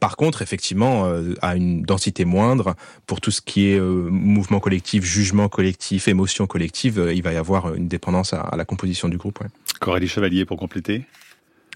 par 0.00 0.16
contre, 0.16 0.42
effectivement, 0.42 1.10
à 1.40 1.56
une 1.56 1.82
densité 1.82 2.24
moindre, 2.24 2.74
pour 3.06 3.20
tout 3.20 3.30
ce 3.30 3.40
qui 3.40 3.70
est 3.70 3.80
mouvement 3.80 4.58
collectif, 4.58 5.04
jugement 5.04 5.48
collectif, 5.48 6.08
émotion 6.08 6.31
collective, 6.40 6.98
euh, 6.98 7.14
il 7.14 7.22
va 7.22 7.32
y 7.32 7.36
avoir 7.36 7.74
une 7.74 7.88
dépendance 7.88 8.32
à, 8.32 8.54
la 8.56 8.64
composition 8.64 9.08
du 9.08 9.16
groupe. 9.16 9.40
Ouais. 9.40 9.48
Coralie 9.80 10.08
Chevalier 10.08 10.44
pour 10.44 10.58
compléter 10.58 11.04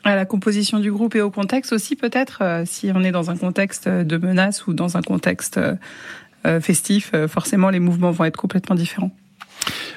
à 0.05 0.15
la 0.15 0.25
composition 0.25 0.79
du 0.79 0.93
groupe 0.93 1.17
et 1.17 1.21
au 1.21 1.33
contexte 1.33 1.73
aussi 1.73 1.97
peut-être, 1.97 2.39
euh, 2.43 2.63
si 2.65 2.93
on 2.95 3.03
est 3.03 3.11
dans 3.11 3.33
un 3.33 3.37
contexte 3.37 3.89
de 3.89 4.17
menace 4.19 4.69
ou 4.69 4.73
dans 4.73 4.97
un 4.97 5.03
contexte 5.03 5.59
euh, 5.59 6.61
festif, 6.61 7.11
forcément 7.27 7.71
les 7.71 7.81
mouvements 7.81 8.13
vont 8.13 8.25
être 8.25 8.37
complètement 8.37 8.77
différents. 8.77 9.11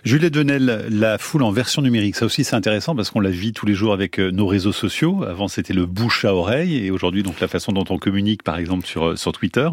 Juliette 0.04 0.36
Venel, 0.36 0.88
la 0.90 1.20
foule 1.20 1.44
en 1.44 1.52
version 1.52 1.84
numérique, 1.84 2.16
ça 2.16 2.26
aussi 2.26 2.44
c'est 2.44 2.56
intéressant 2.56 2.96
parce 2.96 3.12
qu'on 3.12 3.20
la 3.20 3.30
vit 3.30 3.54
tous 3.54 3.68
les 3.68 3.76
jours 3.76 3.94
avec 3.94 4.18
nos 4.18 4.48
réseaux 4.48 4.72
sociaux. 4.72 5.24
Avant 5.24 5.48
c'était 5.48 5.74
le 5.74 5.86
bouche 5.86 6.26
à 6.26 6.34
oreille 6.34 6.84
et 6.84 6.90
aujourd'hui 6.90 7.22
donc 7.22 7.40
la 7.40 7.48
façon 7.48 7.72
dont 7.72 7.86
on 7.92 8.00
communique 8.00 8.42
par 8.42 8.58
exemple 8.58 8.88
sur, 8.88 9.16
sur 9.16 9.32
Twitter. 9.32 9.70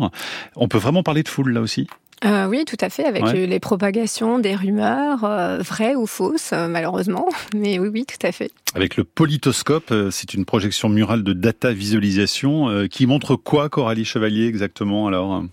On 0.54 0.68
peut 0.68 0.76
vraiment 0.76 1.02
parler 1.02 1.22
de 1.22 1.30
foule 1.30 1.50
là 1.52 1.62
aussi? 1.62 1.86
Euh, 2.24 2.46
oui, 2.46 2.64
tout 2.64 2.76
à 2.80 2.88
fait, 2.88 3.04
avec 3.04 3.24
les 3.32 3.60
propagations 3.60 4.38
des 4.38 4.54
rumeurs, 4.54 5.24
euh, 5.24 5.58
vraies 5.58 5.94
ou 5.94 6.06
fausses, 6.06 6.50
euh, 6.52 6.66
malheureusement. 6.66 7.28
Mais 7.54 7.78
oui, 7.78 7.88
oui, 7.92 8.06
tout 8.06 8.26
à 8.26 8.32
fait. 8.32 8.50
Avec 8.74 8.96
le 8.96 9.04
politoscope, 9.04 9.92
c'est 10.10 10.34
une 10.34 10.44
projection 10.44 10.88
murale 10.88 11.22
de 11.22 11.32
data 11.32 11.72
visualisation 11.72 12.86
qui 12.90 13.06
montre 13.06 13.36
quoi, 13.36 13.68
Coralie 13.68 14.04
Chevalier, 14.04 14.46
exactement 14.46 15.06
alors? 15.06 15.44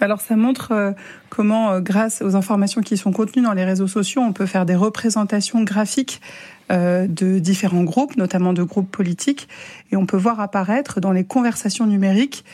Alors 0.00 0.20
ça 0.20 0.36
montre 0.36 0.94
comment, 1.30 1.80
grâce 1.80 2.20
aux 2.20 2.36
informations 2.36 2.82
qui 2.82 2.96
sont 2.96 3.12
contenues 3.12 3.44
dans 3.44 3.52
les 3.52 3.64
réseaux 3.64 3.86
sociaux, 3.86 4.22
on 4.22 4.32
peut 4.32 4.46
faire 4.46 4.66
des 4.66 4.74
représentations 4.74 5.62
graphiques 5.62 6.20
de 6.70 7.38
différents 7.38 7.84
groupes, 7.84 8.16
notamment 8.16 8.52
de 8.52 8.62
groupes 8.64 8.90
politiques, 8.90 9.48
et 9.92 9.96
on 9.96 10.04
peut 10.04 10.16
voir 10.16 10.40
apparaître 10.40 11.00
dans 11.00 11.12
les 11.12 11.24
conversations 11.24 11.86
numériques 11.86 12.44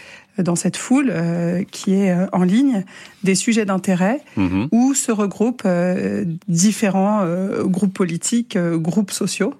dans 0.42 0.56
cette 0.56 0.76
foule 0.76 1.10
euh, 1.10 1.62
qui 1.70 1.94
est 1.94 2.10
euh, 2.10 2.26
en 2.32 2.42
ligne 2.42 2.84
des 3.22 3.34
sujets 3.34 3.64
d'intérêt 3.64 4.20
mhm. 4.36 4.68
où 4.72 4.94
se 4.94 5.12
regroupent 5.12 5.62
euh, 5.66 6.24
différents 6.48 7.24
groupes 7.64 7.94
politiques, 7.94 8.58
groupes 8.58 9.10
sociaux. 9.10 9.54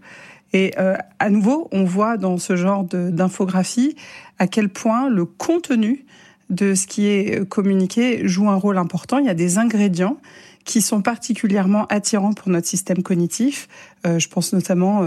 Et 0.53 0.73
à 1.19 1.31
nouveau, 1.31 1.69
on 1.73 1.85
voit 1.85 2.17
dans 2.17 2.39
ce 2.39 2.55
genre 2.55 2.85
d'infographie 2.85 3.97
à 4.39 4.47
quel 4.47 4.69
point 4.69 5.09
le 5.09 5.25
contenu 5.25 6.05
de 6.49 6.75
ce 6.75 6.87
qui 6.87 7.07
est 7.07 7.49
communiqué 7.49 8.29
joue 8.29 8.49
un 8.49 8.55
rôle 8.55 8.79
important. 8.79 9.19
Il 9.19 9.27
y 9.27 9.31
a 9.31 9.35
des 9.35 9.59
ingrédients 9.59 10.19
qui 10.65 10.81
sont 10.81 11.03
particulièrement 11.03 11.87
attirants 11.87 12.35
pour 12.35 12.51
notre 12.51 12.69
système 12.69 13.03
cognitif. 13.03 13.69
je 14.05 14.29
pense 14.29 14.53
notamment 14.53 15.03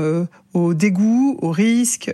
au 0.53 0.73
dégoût, 0.73 1.37
au 1.41 1.51
risque, 1.51 2.11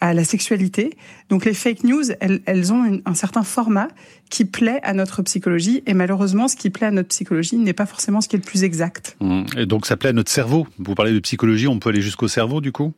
à 0.00 0.14
la 0.14 0.24
sexualité. 0.24 0.96
Donc 1.28 1.44
les 1.44 1.54
fake 1.54 1.84
news, 1.84 2.04
elles, 2.20 2.40
elles 2.46 2.72
ont 2.72 3.00
un 3.04 3.14
certain 3.14 3.42
format 3.42 3.88
qui 4.30 4.44
plaît 4.44 4.80
à 4.82 4.92
notre 4.92 5.22
psychologie. 5.22 5.82
Et 5.86 5.94
malheureusement, 5.94 6.48
ce 6.48 6.56
qui 6.56 6.70
plaît 6.70 6.86
à 6.86 6.90
notre 6.90 7.08
psychologie 7.08 7.56
n'est 7.56 7.72
pas 7.72 7.86
forcément 7.86 8.20
ce 8.20 8.28
qui 8.28 8.36
est 8.36 8.38
le 8.38 8.44
plus 8.44 8.64
exact. 8.64 9.16
Mmh. 9.20 9.42
Et 9.58 9.66
donc 9.66 9.86
ça 9.86 9.96
plaît 9.96 10.10
à 10.10 10.14
notre 10.14 10.30
cerveau. 10.30 10.66
Vous 10.78 10.94
parlez 10.94 11.12
de 11.12 11.20
psychologie, 11.20 11.68
on 11.68 11.78
peut 11.78 11.90
aller 11.90 12.02
jusqu'au 12.02 12.28
cerveau 12.28 12.60
du 12.60 12.72
coup? 12.72 12.92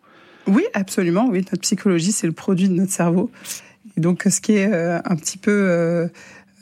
Oui, 0.46 0.64
absolument. 0.74 1.28
Oui, 1.30 1.38
notre 1.38 1.58
psychologie, 1.58 2.12
c'est 2.12 2.26
le 2.26 2.32
produit 2.32 2.68
de 2.68 2.74
notre 2.74 2.92
cerveau. 2.92 3.30
Et 3.96 4.00
donc 4.00 4.24
ce 4.28 4.40
qui 4.40 4.52
est 4.54 4.72
euh, 4.72 4.98
un 5.04 5.16
petit 5.16 5.38
peu... 5.38 5.50
Euh, 5.50 6.08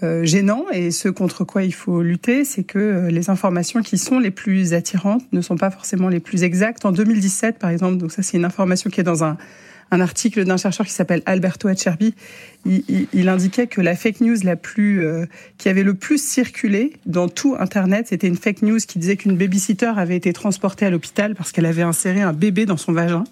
euh, 0.03 0.24
gênant 0.24 0.64
et 0.72 0.90
ce 0.92 1.11
contre 1.11 1.44
quoi 1.44 1.62
il 1.62 1.74
faut 1.74 2.00
lutter, 2.00 2.46
c'est 2.46 2.64
que 2.64 2.79
euh, 2.79 3.11
les 3.11 3.29
informations 3.29 3.83
qui 3.83 3.98
sont 3.98 4.18
les 4.18 4.31
plus 4.31 4.72
attirantes 4.72 5.22
ne 5.33 5.42
sont 5.42 5.57
pas 5.57 5.70
forcément 5.70 6.09
les 6.09 6.20
plus 6.20 6.42
exactes. 6.42 6.87
En 6.87 6.92
2017, 6.92 7.59
par 7.59 7.68
exemple, 7.68 7.98
donc 7.98 8.11
ça 8.11 8.22
c'est 8.22 8.38
une 8.38 8.46
information 8.46 8.88
qui 8.88 9.00
est 9.00 9.05
dans 9.05 9.24
un, 9.24 9.37
un 9.90 10.00
article 10.00 10.44
d'un 10.44 10.57
chercheur 10.57 10.87
qui 10.87 10.92
s'appelle 10.92 11.22
Alberto 11.26 11.68
Acerbi, 11.68 12.14
il, 12.64 12.85
il, 12.88 13.07
il, 13.12 13.29
indiquait 13.29 13.66
que 13.66 13.81
la 13.81 13.96
fake 13.96 14.20
news 14.20 14.37
la 14.44 14.57
plus 14.57 15.05
euh, 15.05 15.26
qui 15.59 15.68
avait 15.68 15.83
le 15.83 15.94
plus 15.94 16.22
circulé 16.22 16.92
dans 17.07 17.29
tout 17.29 17.57
Internet, 17.59 18.09
c'était 18.09 18.29
une 18.29 18.37
fake 18.37 18.62
news 18.62 18.79
qui 18.79 18.98
disait 18.98 19.16
qu'une 19.16 19.37
babysitter 19.37 19.92
avait 19.96 20.16
été 20.16 20.33
transportée 20.33 20.87
à 20.87 20.90
l'hôpital 20.90 21.35
parce 21.35 21.53
qu'elle 21.53 21.66
avait 21.66 21.83
inséré 21.83 22.20
un 22.20 22.33
bébé 22.33 22.66
dans 22.66 22.76
son 22.76 22.92
vagin. 22.92 23.24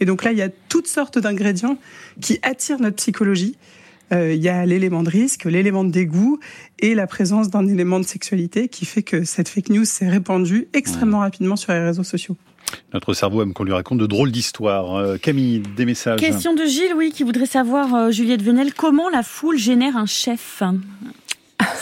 Et 0.00 0.04
donc 0.04 0.24
là, 0.24 0.32
il 0.32 0.38
y 0.38 0.42
a 0.42 0.48
toutes 0.68 0.88
sortes 0.88 1.18
d'ingrédients 1.18 1.78
qui 2.20 2.38
attirent 2.42 2.80
notre 2.80 2.96
psychologie 2.96 3.56
euh, 4.12 4.34
il 4.34 4.42
y 4.42 4.48
a 4.48 4.66
l'élément 4.66 5.02
de 5.02 5.10
risque, 5.10 5.44
l'élément 5.44 5.82
de 5.82 5.90
dégoût 5.90 6.38
et 6.78 6.94
la 6.94 7.06
présence 7.06 7.48
d'un 7.48 7.66
élément 7.66 7.98
de 7.98 8.04
sexualité 8.04 8.68
qui 8.68 8.84
fait 8.84 9.02
que 9.02 9.24
cette 9.24 9.48
fake 9.48 9.70
news 9.70 9.84
s'est 9.84 10.08
répandue 10.08 10.68
extrêmement 10.74 11.20
rapidement 11.20 11.56
sur 11.56 11.72
les 11.72 11.80
réseaux 11.80 12.04
sociaux. 12.04 12.36
Notre 12.92 13.14
cerveau 13.14 13.42
aime 13.42 13.52
qu'on 13.52 13.64
lui 13.64 13.72
raconte 13.72 13.98
de 13.98 14.06
drôles 14.06 14.30
d'histoires. 14.30 14.94
Euh, 14.94 15.16
Camille, 15.16 15.62
des 15.76 15.84
messages. 15.84 16.20
Question 16.20 16.54
de 16.54 16.64
Gilles, 16.64 16.94
oui, 16.96 17.12
qui 17.12 17.22
voudrait 17.22 17.46
savoir, 17.46 17.94
euh, 17.94 18.10
Juliette 18.10 18.42
Venel, 18.42 18.74
comment 18.74 19.08
la 19.08 19.22
foule 19.22 19.58
génère 19.58 19.96
un 19.96 20.06
chef? 20.06 20.62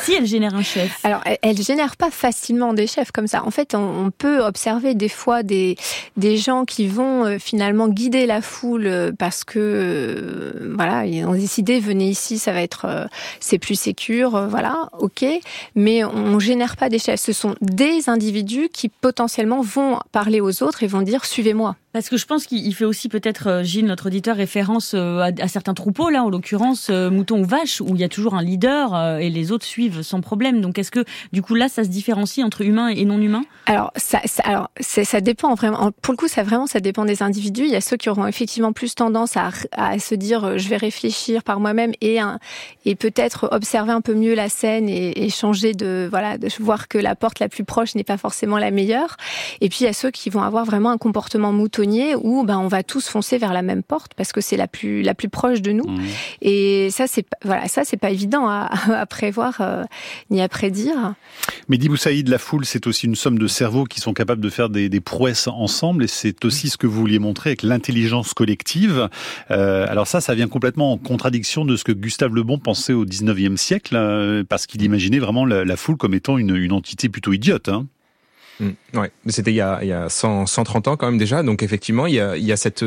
Si 0.02 0.14
elle 0.14 0.26
génère 0.26 0.54
un 0.54 0.62
chef 0.62 1.00
Alors, 1.04 1.20
elle, 1.24 1.38
elle, 1.42 1.62
génère 1.62 1.96
pas 1.96 2.11
facilement 2.11 2.74
des 2.74 2.87
chefs 2.87 3.12
comme 3.12 3.26
ça. 3.26 3.44
En 3.44 3.50
fait, 3.50 3.74
on, 3.74 4.11
peut 4.11 4.40
observer 4.40 4.94
des 4.94 5.08
fois 5.08 5.42
des, 5.42 5.76
des 6.16 6.37
gens 6.37 6.64
qui 6.64 6.87
vont 6.87 7.24
euh, 7.24 7.38
finalement 7.38 7.88
guider 7.88 8.26
la 8.26 8.42
foule 8.42 8.87
euh, 8.87 9.12
parce 9.16 9.44
que, 9.44 9.58
euh, 9.58 10.72
voilà, 10.76 11.06
ils 11.06 11.24
ont 11.24 11.35
décidé, 11.35 11.80
venez 11.80 12.08
ici, 12.08 12.38
ça 12.38 12.52
va 12.52 12.62
être, 12.62 13.08
c'est 13.40 13.58
plus 13.58 13.78
sécure, 13.78 14.48
voilà, 14.48 14.88
ok. 14.98 15.24
Mais 15.74 16.04
on 16.04 16.38
génère 16.38 16.76
pas 16.76 16.88
des 16.88 16.98
chefs. 16.98 17.20
Ce 17.20 17.32
sont 17.32 17.54
des 17.61 18.08
individus 18.08 18.68
qui 18.72 18.88
potentiellement 18.88 19.62
vont 19.62 19.98
parler 20.12 20.40
aux 20.40 20.62
autres 20.62 20.82
et 20.82 20.87
vont 20.87 21.02
dire, 21.02 21.24
suivez-moi. 21.24 21.76
Parce 21.92 22.09
que 22.09 22.16
je 22.16 22.26
pense 22.26 22.46
qu'il 22.46 22.74
fait 22.74 22.85
aussi 22.85 23.09
peut-être, 23.09 23.62
Gilles, 23.64 23.87
notre 23.87 24.07
auditeur, 24.07 24.37
référence 24.37 24.94
à, 24.94 25.31
à 25.38 25.48
certains 25.48 25.74
troupeaux, 25.74 26.11
là, 26.11 26.24
en 26.24 26.31
l'occurrence, 26.31 26.90
moutons 26.90 27.40
ou 27.40 27.44
vaches, 27.44 27.81
où 27.81 27.94
il 27.94 28.00
y 28.00 28.05
a 28.05 28.09
toujours 28.09 28.35
un 28.35 28.42
leader 28.42 29.18
et 29.18 29.31
les 29.31 29.52
autres 29.52 29.66
suivent 29.66 30.02
sans 30.02 30.20
problème. 30.20 30.61
Donc, 30.61 30.78
est-ce 30.78 30.90
que, 30.90 31.05
du 31.33 31.42
coup, 31.42 31.55
là, 31.55 31.68
ça 31.68 31.85
se 31.85 31.88
différencie 31.88 32.44
entre 32.44 32.62
humain 32.62 32.88
et 32.88 33.05
non 33.05 33.20
humain 33.20 33.44
Alors, 33.66 33.92
ça, 33.96 34.20
ça 34.24 34.42
alors, 34.44 34.70
ça 34.81 35.20
dépend 35.20 35.55
vraiment. 35.55 35.90
Pour 36.02 36.12
le 36.12 36.16
coup, 36.16 36.28
ça 36.28 36.42
vraiment, 36.42 36.66
ça 36.66 36.81
dépend 36.81 37.05
des 37.05 37.22
individus. 37.22 37.64
Il 37.64 37.70
y 37.70 37.76
a 37.76 37.81
ceux 37.81 37.96
qui 37.96 38.09
auront 38.09 38.26
effectivement 38.26 38.72
plus 38.72 38.94
tendance 38.94 39.37
à, 39.37 39.98
se 39.98 40.14
dire, 40.14 40.59
je 40.59 40.68
vais 40.68 40.76
réfléchir 40.76 41.42
par 41.42 41.61
moi-même 41.61 41.92
et, 42.00 42.18
peut-être 42.96 43.48
observer 43.52 43.92
un 43.92 44.00
peu 44.00 44.14
mieux 44.14 44.35
la 44.35 44.48
scène 44.48 44.88
et, 44.88 45.28
changer 45.31 45.74
de, 45.74 46.09
voilà, 46.11 46.38
de 46.38 46.48
voir 46.61 46.88
que 46.88 46.98
la 46.98 47.14
porte 47.14 47.38
la 47.38 47.48
plus 47.48 47.64
proche 47.64 47.94
n'est 47.94 48.05
pas 48.05 48.18
forcément 48.18 48.59
la 48.59 48.70
meilleure. 48.70 49.16
Et 49.61 49.68
puis, 49.68 49.78
il 49.81 49.85
y 49.85 49.88
a 49.88 49.92
ceux 49.92 50.11
qui 50.11 50.31
vont 50.31 50.42
avoir 50.42 50.64
vraiment 50.64 50.90
un 50.90 50.98
comportement 50.98 51.52
où 52.16 52.44
ben, 52.44 52.58
on 52.58 52.68
va 52.68 52.82
tous 52.82 53.08
foncer 53.08 53.38
vers 53.38 53.52
la 53.52 53.62
même 53.62 53.82
porte 53.82 54.14
parce 54.14 54.32
que 54.32 54.40
c'est 54.40 54.56
la 54.56 54.68
plus, 54.68 55.02
la 55.02 55.14
plus 55.14 55.28
proche 55.28 55.62
de 55.62 55.72
nous. 55.72 55.88
Mmh. 55.88 56.02
Et 56.42 56.90
ça, 56.90 57.06
c'est, 57.06 57.26
voilà, 57.44 57.68
ça, 57.68 57.84
c'est 57.84 57.96
pas 57.96 58.10
évident 58.10 58.48
à, 58.48 58.70
à 58.92 59.06
prévoir 59.06 59.60
euh, 59.60 59.84
ni 60.30 60.40
à 60.40 60.48
prédire. 60.48 61.14
Mais 61.68 61.78
Boussaïd, 61.78 62.28
la 62.28 62.38
foule, 62.38 62.64
c'est 62.64 62.86
aussi 62.86 63.06
une 63.06 63.14
somme 63.14 63.38
de 63.38 63.46
cerveaux 63.46 63.84
qui 63.84 64.00
sont 64.00 64.14
capables 64.14 64.40
de 64.40 64.50
faire 64.50 64.68
des, 64.68 64.88
des 64.88 65.00
prouesses 65.00 65.48
ensemble 65.48 66.04
et 66.04 66.08
c'est 66.08 66.44
aussi 66.44 66.68
ce 66.68 66.76
que 66.76 66.86
vous 66.86 67.00
vouliez 67.00 67.18
montrer 67.18 67.50
avec 67.50 67.62
l'intelligence 67.62 68.34
collective. 68.34 69.08
Euh, 69.50 69.86
alors 69.88 70.06
ça, 70.06 70.20
ça 70.20 70.34
vient 70.34 70.48
complètement 70.48 70.92
en 70.92 70.98
contradiction 70.98 71.64
de 71.64 71.76
ce 71.76 71.84
que 71.84 71.92
Gustave 71.92 72.34
Le 72.34 72.42
Bon 72.42 72.58
pensait 72.58 72.92
au 72.92 73.04
19e 73.04 73.56
siècle, 73.56 73.96
euh, 73.96 74.44
parce 74.48 74.66
qu'il 74.66 74.82
imaginait 74.82 75.18
vraiment 75.18 75.44
la, 75.44 75.64
la, 75.64 75.76
foule 75.76 75.96
comme 75.96 76.14
étant 76.14 76.38
une, 76.38 76.56
une 76.56 76.72
entité 76.72 77.08
plutôt 77.08 77.32
idiote. 77.32 77.68
Hein. 77.68 77.86
Mmh, 78.60 78.70
ouais, 78.94 79.10
c'était 79.28 79.50
il 79.50 79.56
y 79.56 79.60
a, 79.60 79.78
il 79.82 79.88
y 79.88 79.92
a 79.92 80.08
100, 80.08 80.46
130 80.46 80.88
ans 80.88 80.96
quand 80.96 81.06
même 81.06 81.18
déjà, 81.18 81.42
donc 81.42 81.62
effectivement 81.62 82.06
il 82.06 82.14
y 82.14 82.20
a, 82.20 82.36
il 82.36 82.44
y 82.44 82.52
a 82.52 82.56
cette, 82.56 82.84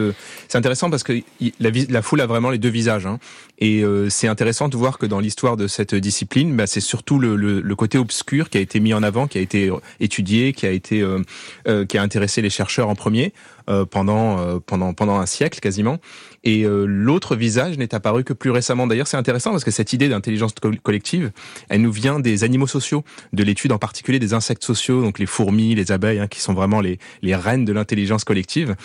c'est 0.48 0.58
intéressant 0.58 0.90
parce 0.90 1.04
que 1.04 1.14
la, 1.60 1.70
la, 1.90 2.02
foule 2.02 2.22
a 2.22 2.28
vraiment 2.28 2.50
les 2.52 2.60
deux 2.60 2.70
visages, 2.70 3.06
hein. 3.08 3.20
et 3.60 3.82
euh, 3.84 4.10
c'est 4.10 4.28
intéressant 4.28 4.70
de 4.70 4.78
voir 4.78 4.98
que 4.98 5.06
dans 5.06 5.20
l'histoire 5.20 5.58
de 5.58 5.68
cette 5.68 5.96
discipline, 5.96 6.56
bah, 6.56 6.68
c'est 6.68 6.82
surtout 6.82 7.20
le, 7.20 7.36
le, 7.36 7.62
le, 7.62 7.76
côté 7.76 7.98
obscur 7.98 8.50
qui 8.50 8.58
a 8.58 8.62
été 8.62 8.80
mis 8.80 8.94
en 8.94 9.04
avant, 9.04 9.28
qui 9.28 9.38
a 9.38 9.42
été 9.42 9.72
étudié, 10.00 10.54
qui 10.54 10.66
a 10.66 10.72
été, 10.72 11.02
euh, 11.02 11.22
euh, 11.68 11.86
qui 11.86 11.98
a 11.98 12.02
intéressé 12.02 12.42
les 12.42 12.50
chercheurs 12.50 12.90
en 12.90 12.96
premier. 12.96 13.34
euh, 13.34 13.55
pendant 13.68 14.40
euh, 14.40 14.60
pendant 14.66 14.94
pendant 14.94 15.20
un 15.20 15.26
siècle 15.26 15.60
quasiment. 15.60 16.00
Et 16.44 16.64
euh, 16.64 16.86
l'autre 16.86 17.36
visage 17.36 17.78
n'est 17.78 17.96
apparu 17.96 18.24
que 18.24 18.34
plus 18.34 18.52
récemment. 18.52 18.88
D'ailleurs, 18.88 19.08
c'est 19.08 19.18
intéressant 19.18 19.52
parce 19.52 19.64
que 19.64 19.72
cette 19.72 19.94
idée 19.94 20.10
d'intelligence 20.10 20.54
collective, 20.84 21.32
elle 21.70 21.82
nous 21.82 21.92
vient 21.92 22.20
des 22.20 22.44
animaux 22.44 22.68
sociaux, 22.68 23.04
de 23.34 23.44
l'étude 23.44 23.72
en 23.72 23.80
particulier 23.80 24.20
des 24.20 24.34
insectes 24.34 24.64
sociaux, 24.64 25.02
donc 25.02 25.20
les 25.20 25.26
fourmis, 25.26 25.76
les 25.76 25.92
abeilles, 25.92 26.20
hein, 26.20 26.28
qui 26.28 26.40
sont 26.40 26.54
vraiment 26.54 26.82
les, 26.82 27.00
les 27.22 27.36
reines 27.36 27.66
de 27.66 27.74
l'intelligence 27.74 28.24
collective. 28.24 28.76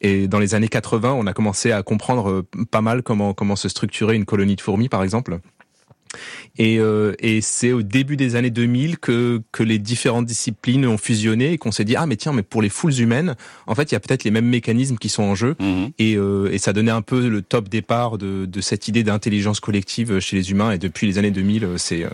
Et 0.00 0.28
dans 0.28 0.38
les 0.38 0.54
années 0.54 0.68
80, 0.68 1.12
on 1.12 1.26
a 1.26 1.32
commencé 1.34 1.72
à 1.72 1.82
comprendre 1.82 2.44
pas 2.70 2.80
mal 2.80 3.02
comment 3.02 3.34
comment 3.34 3.56
se 3.56 3.68
structurer 3.68 4.16
une 4.16 4.24
colonie 4.24 4.56
de 4.56 4.60
fourmis, 4.62 4.88
par 4.88 5.02
exemple. 5.02 5.40
Et, 6.58 6.78
euh, 6.78 7.14
et 7.20 7.40
c'est 7.40 7.72
au 7.72 7.82
début 7.82 8.16
des 8.16 8.34
années 8.34 8.50
2000 8.50 8.98
que, 8.98 9.40
que 9.52 9.62
les 9.62 9.78
différentes 9.78 10.26
disciplines 10.26 10.84
ont 10.86 10.98
fusionné 10.98 11.52
et 11.52 11.58
qu'on 11.58 11.70
s'est 11.70 11.84
dit 11.84 11.94
ah 11.96 12.06
mais 12.06 12.16
tiens 12.16 12.32
mais 12.32 12.42
pour 12.42 12.62
les 12.62 12.68
foules 12.68 12.98
humaines 12.98 13.36
en 13.66 13.74
fait 13.74 13.92
il 13.92 13.94
y 13.94 13.96
a 13.96 14.00
peut-être 14.00 14.24
les 14.24 14.32
mêmes 14.32 14.48
mécanismes 14.48 14.96
qui 14.96 15.08
sont 15.08 15.22
en 15.22 15.34
jeu 15.36 15.54
mmh. 15.60 15.86
et, 15.98 16.16
euh, 16.16 16.52
et 16.52 16.58
ça 16.58 16.72
donnait 16.72 16.90
un 16.90 17.02
peu 17.02 17.28
le 17.28 17.42
top 17.42 17.68
départ 17.68 18.18
de, 18.18 18.44
de 18.46 18.60
cette 18.60 18.88
idée 18.88 19.04
d'intelligence 19.04 19.60
collective 19.60 20.18
chez 20.18 20.36
les 20.36 20.50
humains 20.50 20.72
et 20.72 20.78
depuis 20.78 21.06
les 21.06 21.18
années 21.18 21.30
2000 21.30 21.68
c'est 21.76 22.04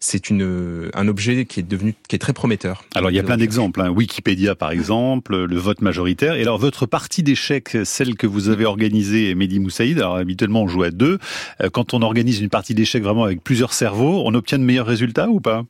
c'est 0.00 0.30
une 0.30 0.90
un 0.94 1.08
objet 1.08 1.44
qui 1.44 1.60
est 1.60 1.68
devenu 1.68 1.94
qui 2.08 2.16
est 2.16 2.18
très 2.18 2.32
prometteur. 2.32 2.84
Alors 2.94 3.10
il 3.10 3.14
y 3.14 3.18
a 3.18 3.22
plein 3.22 3.36
d'exemples. 3.36 3.80
Hein. 3.80 3.90
Wikipédia 3.90 4.54
par 4.54 4.70
exemple, 4.70 5.44
le 5.44 5.56
vote 5.56 5.82
majoritaire. 5.82 6.34
Et 6.34 6.42
alors 6.42 6.58
votre 6.58 6.86
partie 6.86 7.22
d'échecs, 7.22 7.76
celle 7.84 8.16
que 8.16 8.26
vous 8.26 8.48
avez 8.48 8.64
organisée, 8.64 9.34
Mehdi 9.34 9.60
Moussaïd. 9.60 9.98
Alors 9.98 10.16
habituellement 10.16 10.62
on 10.62 10.68
joue 10.68 10.82
à 10.82 10.90
deux. 10.90 11.18
Euh, 11.60 11.70
quand 11.70 11.94
on 11.94 12.02
organise 12.02 12.40
une 12.40 12.48
partie 12.48 12.74
d'échecs 12.74 13.02
vraiment 13.02 13.24
avec 13.24 13.42
plusieurs 13.42 13.72
cerveaux, 13.72 14.22
on 14.24 14.34
obtient 14.34 14.58
de 14.58 14.64
meilleurs 14.64 14.86
résultats 14.86 15.28
ou 15.28 15.40
pas? 15.40 15.64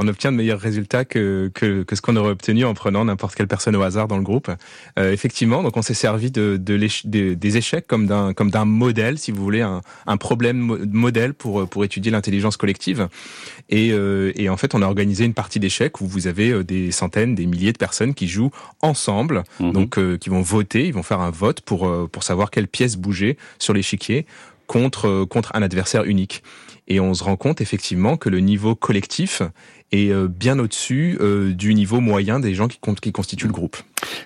On 0.00 0.08
obtient 0.08 0.32
de 0.32 0.36
meilleurs 0.36 0.60
résultats 0.60 1.04
que, 1.04 1.50
que, 1.54 1.82
que 1.82 1.94
ce 1.96 2.00
qu'on 2.02 2.16
aurait 2.16 2.30
obtenu 2.30 2.64
en 2.64 2.74
prenant 2.74 3.04
n'importe 3.04 3.34
quelle 3.34 3.48
personne 3.48 3.76
au 3.76 3.82
hasard 3.82 4.08
dans 4.08 4.16
le 4.16 4.22
groupe. 4.22 4.50
Euh, 4.98 5.12
effectivement, 5.12 5.62
donc 5.62 5.76
on 5.76 5.82
s'est 5.82 5.94
servi 5.94 6.30
de, 6.30 6.56
de, 6.56 6.76
de, 7.04 7.34
des 7.34 7.56
échecs 7.56 7.86
comme 7.86 8.06
d'un 8.06 8.32
comme 8.32 8.50
d'un 8.50 8.64
modèle, 8.64 9.18
si 9.18 9.30
vous 9.30 9.42
voulez, 9.42 9.60
un, 9.60 9.82
un 10.06 10.16
problème 10.16 10.58
modèle 10.90 11.34
pour 11.34 11.68
pour 11.68 11.84
étudier 11.84 12.10
l'intelligence 12.10 12.56
collective. 12.56 13.08
Et, 13.68 13.92
euh, 13.92 14.32
et 14.34 14.48
en 14.48 14.56
fait, 14.56 14.74
on 14.74 14.82
a 14.82 14.86
organisé 14.86 15.24
une 15.24 15.34
partie 15.34 15.60
d'échecs 15.60 16.00
où 16.00 16.06
vous 16.06 16.26
avez 16.26 16.50
euh, 16.50 16.64
des 16.64 16.90
centaines, 16.90 17.34
des 17.34 17.46
milliers 17.46 17.72
de 17.72 17.78
personnes 17.78 18.14
qui 18.14 18.26
jouent 18.26 18.52
ensemble, 18.80 19.44
mmh. 19.60 19.72
donc 19.72 19.98
euh, 19.98 20.16
qui 20.16 20.30
vont 20.30 20.42
voter, 20.42 20.86
ils 20.86 20.94
vont 20.94 21.02
faire 21.04 21.20
un 21.20 21.30
vote 21.30 21.60
pour 21.60 21.86
euh, 21.86 22.08
pour 22.10 22.22
savoir 22.24 22.50
quelle 22.50 22.68
pièce 22.68 22.96
bouger 22.96 23.36
sur 23.58 23.74
l'échiquier 23.74 24.26
contre 24.66 25.24
contre 25.24 25.50
un 25.54 25.62
adversaire 25.62 26.04
unique. 26.04 26.42
Et 26.88 26.98
on 26.98 27.14
se 27.14 27.22
rend 27.22 27.36
compte 27.36 27.60
effectivement 27.60 28.16
que 28.16 28.28
le 28.28 28.40
niveau 28.40 28.74
collectif 28.74 29.42
est 29.92 30.12
bien 30.28 30.58
au-dessus 30.58 31.18
euh, 31.20 31.52
du 31.52 31.74
niveau 31.74 32.00
moyen 32.00 32.40
des 32.40 32.54
gens 32.54 32.68
qui, 32.68 32.78
qui 33.00 33.12
constituent 33.12 33.46
le 33.46 33.52
groupe. 33.52 33.76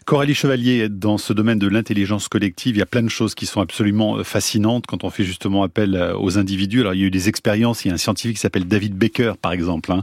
Coralie 0.05 0.35
Chevalier, 0.35 0.89
dans 0.89 1.19
ce 1.19 1.33
domaine 1.33 1.59
de 1.59 1.67
l'intelligence 1.67 2.29
collective, 2.29 2.77
il 2.77 2.79
y 2.79 2.83
a 2.83 2.87
plein 2.87 3.03
de 3.03 3.09
choses 3.09 3.35
qui 3.35 3.47
sont 3.47 3.61
absolument 3.61 4.23
fascinantes 4.23 4.87
quand 4.87 5.05
on 5.05 5.11
fait 5.11 5.25
justement 5.25 5.63
appel 5.63 6.13
aux 6.19 6.39
individus. 6.39 6.81
Alors 6.81 6.95
il 6.95 7.01
y 7.01 7.05
a 7.05 7.07
eu 7.07 7.11
des 7.11 7.29
expériences, 7.29 7.85
il 7.85 7.89
y 7.89 7.91
a 7.91 7.95
un 7.95 7.99
scientifique 7.99 8.37
qui 8.37 8.41
s'appelle 8.41 8.67
David 8.67 8.95
Baker 8.97 9.33
par 9.41 9.53
exemple, 9.53 9.93
hein, 9.93 10.03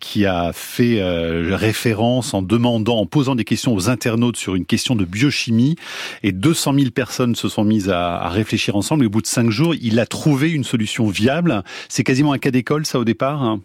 qui 0.00 0.24
a 0.24 0.52
fait 0.52 1.00
euh, 1.00 1.56
référence 1.56 2.34
en 2.34 2.42
demandant, 2.42 2.98
en 2.98 3.06
posant 3.06 3.34
des 3.34 3.44
questions 3.44 3.74
aux 3.74 3.90
internautes 3.90 4.36
sur 4.36 4.54
une 4.54 4.64
question 4.64 4.94
de 4.94 5.04
biochimie, 5.04 5.76
et 6.22 6.32
200 6.32 6.74
000 6.74 6.90
personnes 6.90 7.34
se 7.34 7.48
sont 7.48 7.64
mises 7.64 7.90
à, 7.90 8.16
à 8.16 8.28
réfléchir 8.28 8.76
ensemble. 8.76 9.04
Et 9.04 9.06
au 9.06 9.10
bout 9.10 9.22
de 9.22 9.26
cinq 9.26 9.50
jours, 9.50 9.74
il 9.74 9.98
a 9.98 10.06
trouvé 10.06 10.50
une 10.50 10.64
solution 10.64 11.06
viable. 11.08 11.62
C'est 11.88 12.04
quasiment 12.04 12.32
un 12.32 12.38
cas 12.38 12.50
d'école, 12.50 12.86
ça 12.86 12.98
au 12.98 13.04
départ. 13.04 13.42
Hein? 13.42 13.60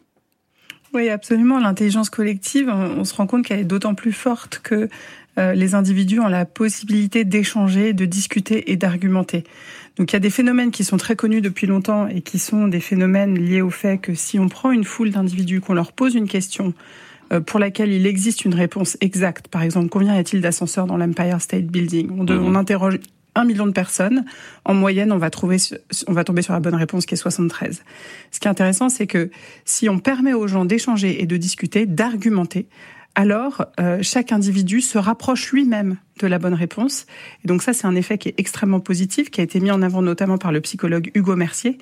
Oui, 0.98 1.10
absolument. 1.10 1.60
L'intelligence 1.60 2.10
collective, 2.10 2.70
on, 2.70 3.04
se 3.06 3.14
rend 3.14 3.28
compte 3.28 3.46
qu'elle 3.46 3.60
est 3.60 3.66
d'autant 3.66 3.94
plus 3.94 4.12
forte 4.12 4.60
que 4.64 4.90
euh, 5.38 5.54
les 5.54 5.76
individus 5.76 6.20
ont 6.20 6.28
la 6.28 6.46
possibilité 6.46 7.24
d'échanger, 7.24 7.94
de 7.94 8.06
discuter 8.06 8.72
et 8.72 8.78
d'argumenter. 8.78 9.44
Donc 9.98 10.12
il 10.12 10.16
y 10.16 10.18
a 10.18 10.20
des 10.20 10.32
phénomènes 10.32 10.72
qui 10.72 10.84
sont 10.84 10.98
très 10.98 11.16
connus 11.16 11.42
depuis 11.42 11.68
longtemps 11.68 12.08
et 12.08 12.22
qui 12.22 12.40
sont 12.40 12.68
des 12.68 12.80
phénomènes 12.80 13.38
liés 13.38 13.62
au 13.62 13.70
fait 13.70 14.00
que 14.00 14.16
si 14.16 14.40
on 14.40 14.50
prend 14.50 14.72
une 14.72 14.84
foule 14.84 15.12
d'individus, 15.12 15.62
qu'on 15.62 15.76
leur 15.76 15.92
pose 15.92 16.16
une 16.16 16.28
question 16.28 16.74
euh, 17.32 17.42
pour 17.42 17.60
laquelle 17.60 17.92
il 17.92 18.08
existe 18.08 18.46
une 18.46 18.56
réponse 18.56 18.98
exacte, 19.00 19.48
par 19.50 19.62
exemple, 19.62 19.90
combien 19.90 20.16
y 20.16 20.18
a-t-il 20.18 20.42
d'ascenseurs 20.42 20.88
dans 20.88 20.98
l'Empire 20.98 21.42
State 21.42 21.66
Building? 21.66 22.10
On, 22.18 22.24
de, 22.24 22.36
mmh. 22.36 22.46
on 22.46 22.56
interroge 22.56 23.00
un 23.38 23.46
million 23.46 23.68
de 23.68 23.72
personnes, 23.72 24.26
en 24.66 24.74
moyenne, 24.74 25.12
on 25.12 25.18
va 25.18 25.30
trouver, 25.30 25.58
on 26.08 26.14
va 26.14 26.24
tomber 26.24 26.42
sur 26.42 26.54
la 26.54 26.60
bonne 26.60 26.76
réponse 26.76 27.06
qui 27.06 27.14
est 27.14 27.18
73. 27.18 27.84
Ce 28.32 28.40
qui 28.40 28.48
est 28.48 28.52
intéressant, 28.52 28.90
c'est 28.90 29.08
que 29.08 29.30
si 29.66 29.90
on 29.90 30.00
permet 30.00 30.34
aux 30.34 30.48
gens 30.48 30.66
d'échanger 30.66 31.22
et 31.22 31.26
de 31.26 31.38
discuter, 31.38 31.86
d'argumenter, 31.86 32.68
alors 33.16 33.66
chaque 34.02 34.32
individu 34.32 34.80
se 34.80 35.00
rapproche 35.00 35.52
lui-même 35.52 35.98
de 36.20 36.28
la 36.28 36.38
bonne 36.38 36.54
réponse. 36.54 37.08
Et 37.44 37.48
donc 37.48 37.64
ça, 37.64 37.74
c'est 37.74 37.88
un 37.88 37.96
effet 37.96 38.20
qui 38.20 38.30
est 38.30 38.36
extrêmement 38.38 38.80
positif, 38.80 39.32
qui 39.32 39.42
a 39.42 39.44
été 39.44 39.60
mis 39.60 39.72
en 39.72 39.82
avant 39.82 40.04
notamment 40.04 40.38
par 40.38 40.52
le 40.52 40.62
psychologue 40.62 41.10
Hugo 41.16 41.36
Mercier, 41.36 41.80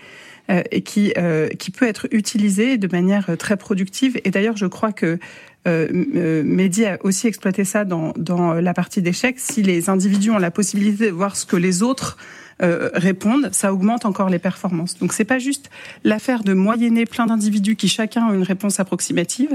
et 0.47 0.81
qui, 0.81 1.13
qui 1.59 1.71
peut 1.71 1.87
être 1.87 2.07
utilisé 2.11 2.77
de 2.77 2.87
manière 2.87 3.35
très 3.37 3.57
productive. 3.57 4.17
Et 4.23 4.31
d'ailleurs, 4.31 4.55
je 4.55 4.67
crois 4.67 4.93
que 4.93 5.05
euh, 5.05 5.17
Mehdi 5.65 6.85
a 6.85 6.97
aussi 7.03 7.27
exploité 7.27 7.65
ça 7.65 7.85
dans, 7.85 8.13
dans 8.17 8.53
la 8.53 8.73
partie 8.73 9.01
d'échecs. 9.01 9.39
Si 9.39 9.63
les 9.63 9.89
individus 9.89 10.31
ont 10.31 10.37
la 10.37 10.51
possibilité 10.51 11.07
de 11.07 11.11
voir 11.11 11.35
ce 11.35 11.45
que 11.45 11.55
les 11.55 11.81
autres 11.81 12.17
euh, 12.61 12.89
répondent, 12.93 13.49
ça 13.51 13.73
augmente 13.73 14.05
encore 14.05 14.29
les 14.29 14.39
performances. 14.39 14.97
Donc 14.97 15.11
c'est 15.11 15.25
pas 15.25 15.39
juste 15.39 15.69
l'affaire 16.05 16.43
de 16.43 16.53
moyenner 16.53 17.05
plein 17.05 17.25
d'individus 17.25 17.75
qui 17.75 17.89
chacun 17.89 18.27
ont 18.27 18.33
une 18.33 18.43
réponse 18.43 18.79
approximative. 18.79 19.49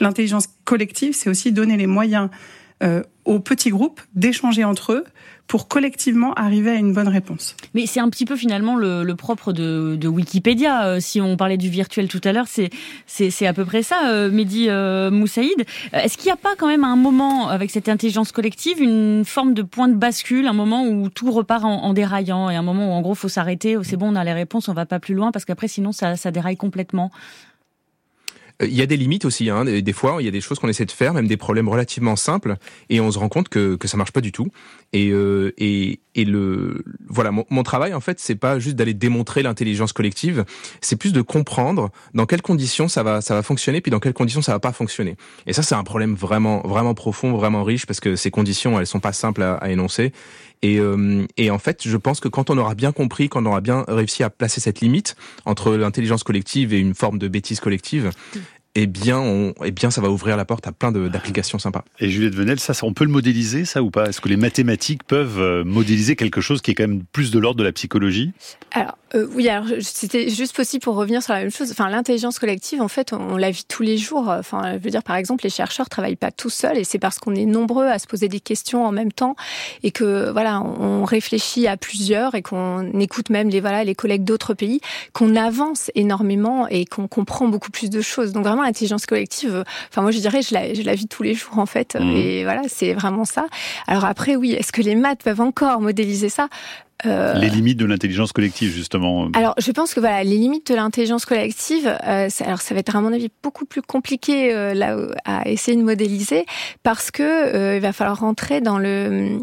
L'intelligence 0.00 0.48
collective, 0.64 1.14
c'est 1.14 1.30
aussi 1.30 1.52
donner 1.52 1.76
les 1.76 1.86
moyens 1.86 2.28
euh, 2.82 3.02
aux 3.24 3.38
petits 3.38 3.70
groupes 3.70 4.00
d'échanger 4.14 4.64
entre 4.64 4.92
eux 4.92 5.04
pour 5.50 5.66
collectivement 5.66 6.32
arriver 6.34 6.70
à 6.70 6.74
une 6.74 6.92
bonne 6.92 7.08
réponse. 7.08 7.56
Mais 7.74 7.86
c'est 7.86 7.98
un 7.98 8.08
petit 8.08 8.24
peu 8.24 8.36
finalement 8.36 8.76
le, 8.76 9.02
le 9.02 9.16
propre 9.16 9.52
de, 9.52 9.96
de, 9.96 10.06
Wikipédia. 10.06 10.86
Euh, 10.86 11.00
si 11.00 11.20
on 11.20 11.36
parlait 11.36 11.56
du 11.56 11.68
virtuel 11.68 12.06
tout 12.06 12.20
à 12.22 12.32
l'heure, 12.32 12.46
c'est 12.46 12.70
c'est 13.06 13.46
à 13.48 13.52
peu 13.52 13.64
près 13.64 13.82
ça, 13.82 14.10
euh, 14.10 14.30
Mehdi 14.30 14.66
euh, 14.68 15.10
Moussaïd. 15.10 15.64
Est-ce 15.92 16.16
qu'il 16.16 16.26
n'y 16.26 16.32
a 16.32 16.36
pas 16.36 16.54
quand 16.56 16.68
même 16.68 16.84
un 16.84 16.94
moment 16.94 17.48
avec 17.48 17.72
cette 17.72 17.88
intelligence 17.88 18.30
collective, 18.30 18.80
une 18.80 19.24
forme 19.24 19.52
de 19.52 19.62
point 19.62 19.88
de 19.88 19.94
bascule, 19.94 20.46
un 20.46 20.52
moment 20.52 20.84
où 20.86 21.08
tout 21.08 21.32
repart 21.32 21.64
en, 21.64 21.82
en 21.82 21.92
déraillant 21.94 22.48
et 22.48 22.54
un 22.54 22.62
moment 22.62 22.90
où 22.90 22.92
en 22.92 23.00
gros 23.00 23.16
faut 23.16 23.28
s'arrêter, 23.28 23.76
oh, 23.76 23.82
c'est 23.82 23.96
bon, 23.96 24.12
on 24.12 24.16
a 24.16 24.22
les 24.22 24.32
réponses, 24.32 24.68
on 24.68 24.72
va 24.72 24.86
pas 24.86 25.00
plus 25.00 25.14
loin 25.14 25.32
parce 25.32 25.44
qu'après 25.44 25.66
sinon 25.66 25.90
ça, 25.90 26.14
ça 26.16 26.30
déraille 26.30 26.56
complètement? 26.56 27.10
Euh, 28.60 28.66
il 28.66 28.74
y 28.74 28.82
a 28.82 28.86
des 28.86 28.96
limites 28.96 29.24
aussi. 29.24 29.50
Hein. 29.50 29.64
Des 29.64 29.92
fois, 29.92 30.16
il 30.20 30.24
y 30.24 30.28
a 30.28 30.30
des 30.30 30.40
choses 30.40 30.58
qu'on 30.58 30.68
essaie 30.68 30.84
de 30.84 30.90
faire, 30.90 31.14
même 31.14 31.26
des 31.26 31.36
problèmes 31.36 31.68
relativement 31.68 32.16
simples, 32.16 32.56
et 32.88 33.00
on 33.00 33.10
se 33.10 33.18
rend 33.18 33.28
compte 33.28 33.48
que 33.48 33.76
que 33.76 33.88
ça 33.88 33.96
marche 33.96 34.12
pas 34.12 34.20
du 34.20 34.32
tout. 34.32 34.48
Et 34.92 35.10
euh, 35.10 35.52
et, 35.58 36.00
et 36.14 36.24
le 36.24 36.84
voilà, 37.08 37.30
mon, 37.30 37.62
travail 37.62 37.94
en 37.94 38.00
fait, 38.00 38.18
c'est 38.20 38.34
pas 38.34 38.58
juste 38.58 38.76
d'aller 38.76 38.94
démontrer 38.94 39.42
l'intelligence 39.42 39.92
collective, 39.92 40.44
c'est 40.80 40.96
plus 40.96 41.12
de 41.12 41.22
comprendre 41.22 41.90
dans 42.14 42.26
quelles 42.26 42.42
conditions 42.42 42.88
ça 42.88 43.02
va 43.02 43.20
ça 43.20 43.34
va 43.34 43.42
fonctionner, 43.42 43.80
puis 43.80 43.90
dans 43.90 44.00
quelles 44.00 44.14
conditions 44.14 44.42
ça 44.42 44.52
va 44.52 44.60
pas 44.60 44.72
fonctionner. 44.72 45.16
Et 45.46 45.52
ça, 45.52 45.62
c'est 45.62 45.74
un 45.74 45.84
problème 45.84 46.14
vraiment 46.14 46.60
vraiment 46.66 46.94
profond, 46.94 47.32
vraiment 47.32 47.64
riche, 47.64 47.86
parce 47.86 48.00
que 48.00 48.16
ces 48.16 48.30
conditions, 48.30 48.78
elles 48.78 48.86
sont 48.86 49.00
pas 49.00 49.12
simples 49.12 49.42
à, 49.42 49.54
à 49.54 49.70
énoncer. 49.70 50.12
Et, 50.62 50.78
euh, 50.78 51.26
et, 51.36 51.50
en 51.50 51.58
fait, 51.58 51.86
je 51.88 51.96
pense 51.96 52.20
que 52.20 52.28
quand 52.28 52.50
on 52.50 52.58
aura 52.58 52.74
bien 52.74 52.92
compris, 52.92 53.28
quand 53.28 53.42
on 53.42 53.46
aura 53.46 53.60
bien 53.60 53.84
réussi 53.88 54.22
à 54.22 54.30
placer 54.30 54.60
cette 54.60 54.80
limite 54.80 55.16
entre 55.46 55.74
l'intelligence 55.74 56.22
collective 56.22 56.74
et 56.74 56.78
une 56.78 56.94
forme 56.94 57.18
de 57.18 57.28
bêtise 57.28 57.60
collective, 57.60 58.10
eh 58.74 58.86
bien, 58.86 59.18
on, 59.18 59.54
eh 59.64 59.70
bien, 59.72 59.90
ça 59.90 60.00
va 60.00 60.10
ouvrir 60.10 60.36
la 60.36 60.44
porte 60.44 60.66
à 60.66 60.72
plein 60.72 60.92
d'applications 60.92 61.58
sympas. 61.58 61.84
Et 61.98 62.08
Juliette 62.08 62.34
Venel, 62.34 62.60
ça, 62.60 62.72
on 62.82 62.92
peut 62.92 63.04
le 63.04 63.10
modéliser, 63.10 63.64
ça 63.64 63.82
ou 63.82 63.90
pas? 63.90 64.06
Est-ce 64.06 64.20
que 64.20 64.28
les 64.28 64.36
mathématiques 64.36 65.02
peuvent 65.04 65.40
euh, 65.40 65.64
modéliser 65.64 66.14
quelque 66.14 66.40
chose 66.40 66.60
qui 66.60 66.70
est 66.70 66.74
quand 66.74 66.86
même 66.86 67.02
plus 67.12 67.30
de 67.30 67.38
l'ordre 67.38 67.58
de 67.58 67.64
la 67.64 67.72
psychologie? 67.72 68.32
Alors 68.72 68.96
euh, 69.14 69.26
oui, 69.34 69.48
alors 69.48 69.66
c'était 69.80 70.28
juste 70.30 70.54
possible 70.54 70.82
pour 70.82 70.94
revenir 70.94 71.22
sur 71.22 71.32
la 71.32 71.40
même 71.40 71.50
chose. 71.50 71.70
Enfin, 71.70 71.88
l'intelligence 71.88 72.38
collective, 72.38 72.80
en 72.80 72.88
fait, 72.88 73.12
on, 73.12 73.36
la 73.36 73.50
vit 73.50 73.64
tous 73.66 73.82
les 73.82 73.98
jours. 73.98 74.28
Enfin, 74.28 74.74
je 74.74 74.78
veux 74.78 74.90
dire, 74.90 75.02
par 75.02 75.16
exemple, 75.16 75.44
les 75.44 75.50
chercheurs 75.50 75.88
travaillent 75.88 76.16
pas 76.16 76.30
tout 76.30 76.50
seuls, 76.50 76.78
et 76.78 76.84
c'est 76.84 76.98
parce 76.98 77.18
qu'on 77.18 77.34
est 77.34 77.46
nombreux 77.46 77.86
à 77.86 77.98
se 77.98 78.06
poser 78.06 78.28
des 78.28 78.40
questions 78.40 78.84
en 78.84 78.92
même 78.92 79.12
temps, 79.12 79.34
et 79.82 79.90
que 79.90 80.30
voilà, 80.30 80.60
on 80.60 81.04
réfléchit 81.04 81.66
à 81.66 81.76
plusieurs, 81.76 82.34
et 82.34 82.42
qu'on 82.42 83.00
écoute 83.00 83.30
même 83.30 83.48
les 83.48 83.60
voilà 83.60 83.84
les 83.84 83.94
collègues 83.94 84.24
d'autres 84.24 84.54
pays, 84.54 84.80
qu'on 85.12 85.36
avance 85.36 85.90
énormément 85.94 86.68
et 86.68 86.84
qu'on 86.84 87.08
comprend 87.08 87.48
beaucoup 87.48 87.70
plus 87.70 87.90
de 87.90 88.00
choses. 88.00 88.32
Donc 88.32 88.44
vraiment 88.44 88.62
l'intelligence 88.62 89.06
collective, 89.06 89.64
enfin 89.88 90.02
moi 90.02 90.10
je 90.10 90.18
dirais 90.18 90.42
je 90.42 90.54
la, 90.54 90.74
je 90.74 90.82
la 90.82 90.94
vis 90.94 91.06
tous 91.06 91.22
les 91.22 91.34
jours 91.34 91.58
en 91.58 91.66
fait 91.66 91.96
mmh. 91.96 92.16
et 92.16 92.44
voilà 92.44 92.62
c'est 92.68 92.92
vraiment 92.92 93.24
ça. 93.24 93.46
Alors 93.86 94.04
après 94.04 94.36
oui, 94.36 94.52
est-ce 94.52 94.72
que 94.72 94.82
les 94.82 94.94
maths 94.94 95.22
peuvent 95.22 95.40
encore 95.40 95.80
modéliser 95.80 96.28
ça? 96.28 96.48
Euh... 97.06 97.34
Les 97.34 97.48
limites 97.48 97.78
de 97.78 97.86
l'intelligence 97.86 98.32
collective, 98.32 98.70
justement. 98.70 99.28
Alors, 99.34 99.54
je 99.58 99.70
pense 99.72 99.94
que 99.94 100.00
voilà, 100.00 100.22
les 100.24 100.36
limites 100.36 100.70
de 100.70 100.74
l'intelligence 100.74 101.24
collective, 101.24 101.86
euh, 102.06 102.28
alors 102.40 102.60
ça 102.60 102.74
va 102.74 102.80
être 102.80 102.94
à 102.94 103.00
mon 103.00 103.12
avis 103.12 103.30
beaucoup 103.42 103.64
plus 103.64 103.82
compliqué 103.82 104.52
euh, 104.52 104.74
là 104.74 104.96
à 105.24 105.48
essayer 105.48 105.76
de 105.76 105.82
modéliser 105.82 106.44
parce 106.82 107.10
que 107.10 107.22
euh, 107.22 107.76
il 107.76 107.80
va 107.80 107.92
falloir 107.92 108.20
rentrer 108.20 108.60
dans 108.60 108.78
le 108.78 109.38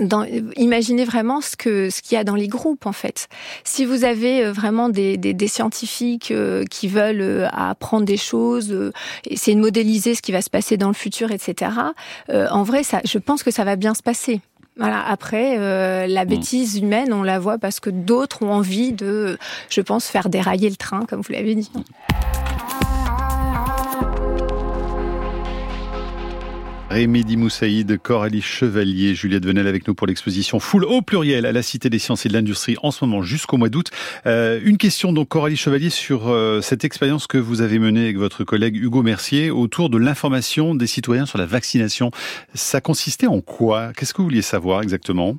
dans, 0.00 0.24
imaginez 0.56 1.04
vraiment 1.04 1.40
ce 1.42 1.54
que 1.54 1.90
ce 1.90 2.00
qu'il 2.00 2.16
y 2.16 2.18
a 2.18 2.24
dans 2.24 2.34
les 2.34 2.48
groupes 2.48 2.86
en 2.86 2.92
fait. 2.92 3.28
Si 3.64 3.84
vous 3.84 4.04
avez 4.04 4.44
euh, 4.44 4.52
vraiment 4.52 4.88
des, 4.88 5.16
des, 5.16 5.34
des 5.34 5.48
scientifiques 5.48 6.32
qui 6.70 6.88
veulent 6.88 7.48
apprendre 7.52 8.06
des 8.06 8.16
choses, 8.16 8.92
essayer 9.26 9.54
de 9.54 9.60
modéliser 9.60 10.14
ce 10.14 10.22
qui 10.22 10.32
va 10.32 10.40
se 10.40 10.50
passer 10.50 10.76
dans 10.76 10.88
le 10.88 10.94
futur, 10.94 11.30
etc. 11.32 11.70
en 12.28 12.62
vrai, 12.62 12.82
ça, 12.82 13.00
je 13.04 13.18
pense 13.18 13.42
que 13.42 13.50
ça 13.50 13.64
va 13.64 13.76
bien 13.76 13.94
se 13.94 14.02
passer. 14.02 14.40
Voilà. 14.78 15.04
Après, 15.06 15.58
euh, 15.58 16.06
la 16.06 16.24
mm. 16.24 16.28
bêtise 16.28 16.78
humaine, 16.78 17.12
on 17.12 17.22
la 17.22 17.38
voit 17.38 17.58
parce 17.58 17.80
que 17.80 17.90
d'autres 17.90 18.42
ont 18.42 18.52
envie 18.52 18.92
de, 18.92 19.38
je 19.68 19.80
pense, 19.80 20.06
faire 20.06 20.28
dérailler 20.28 20.70
le 20.70 20.76
train, 20.76 21.04
comme 21.04 21.20
vous 21.20 21.32
l'avez 21.32 21.54
dit. 21.54 21.70
Rémi 26.90 27.36
Moussaïd, 27.36 27.98
Coralie 27.98 28.40
Chevalier, 28.40 29.14
Juliette 29.14 29.44
Venel 29.44 29.66
avec 29.66 29.86
nous 29.86 29.94
pour 29.94 30.06
l'exposition 30.06 30.58
Full 30.58 30.84
au 30.84 31.02
pluriel 31.02 31.44
à 31.44 31.52
la 31.52 31.62
Cité 31.62 31.90
des 31.90 31.98
Sciences 31.98 32.24
et 32.24 32.30
de 32.30 32.32
l'Industrie 32.32 32.76
en 32.82 32.90
ce 32.90 33.04
moment 33.04 33.22
jusqu'au 33.22 33.58
mois 33.58 33.68
d'août. 33.68 33.90
Euh, 34.26 34.58
une 34.64 34.78
question 34.78 35.12
donc 35.12 35.28
Coralie 35.28 35.56
Chevalier 35.56 35.90
sur 35.90 36.28
euh, 36.28 36.62
cette 36.62 36.84
expérience 36.84 37.26
que 37.26 37.36
vous 37.36 37.60
avez 37.60 37.78
menée 37.78 38.04
avec 38.04 38.16
votre 38.16 38.42
collègue 38.42 38.76
Hugo 38.76 39.02
Mercier 39.02 39.50
autour 39.50 39.90
de 39.90 39.98
l'information 39.98 40.74
des 40.74 40.86
citoyens 40.86 41.26
sur 41.26 41.38
la 41.38 41.46
vaccination. 41.46 42.10
Ça 42.54 42.80
consistait 42.80 43.26
en 43.26 43.42
quoi? 43.42 43.92
Qu'est-ce 43.92 44.14
que 44.14 44.18
vous 44.18 44.28
vouliez 44.28 44.42
savoir 44.42 44.82
exactement? 44.82 45.36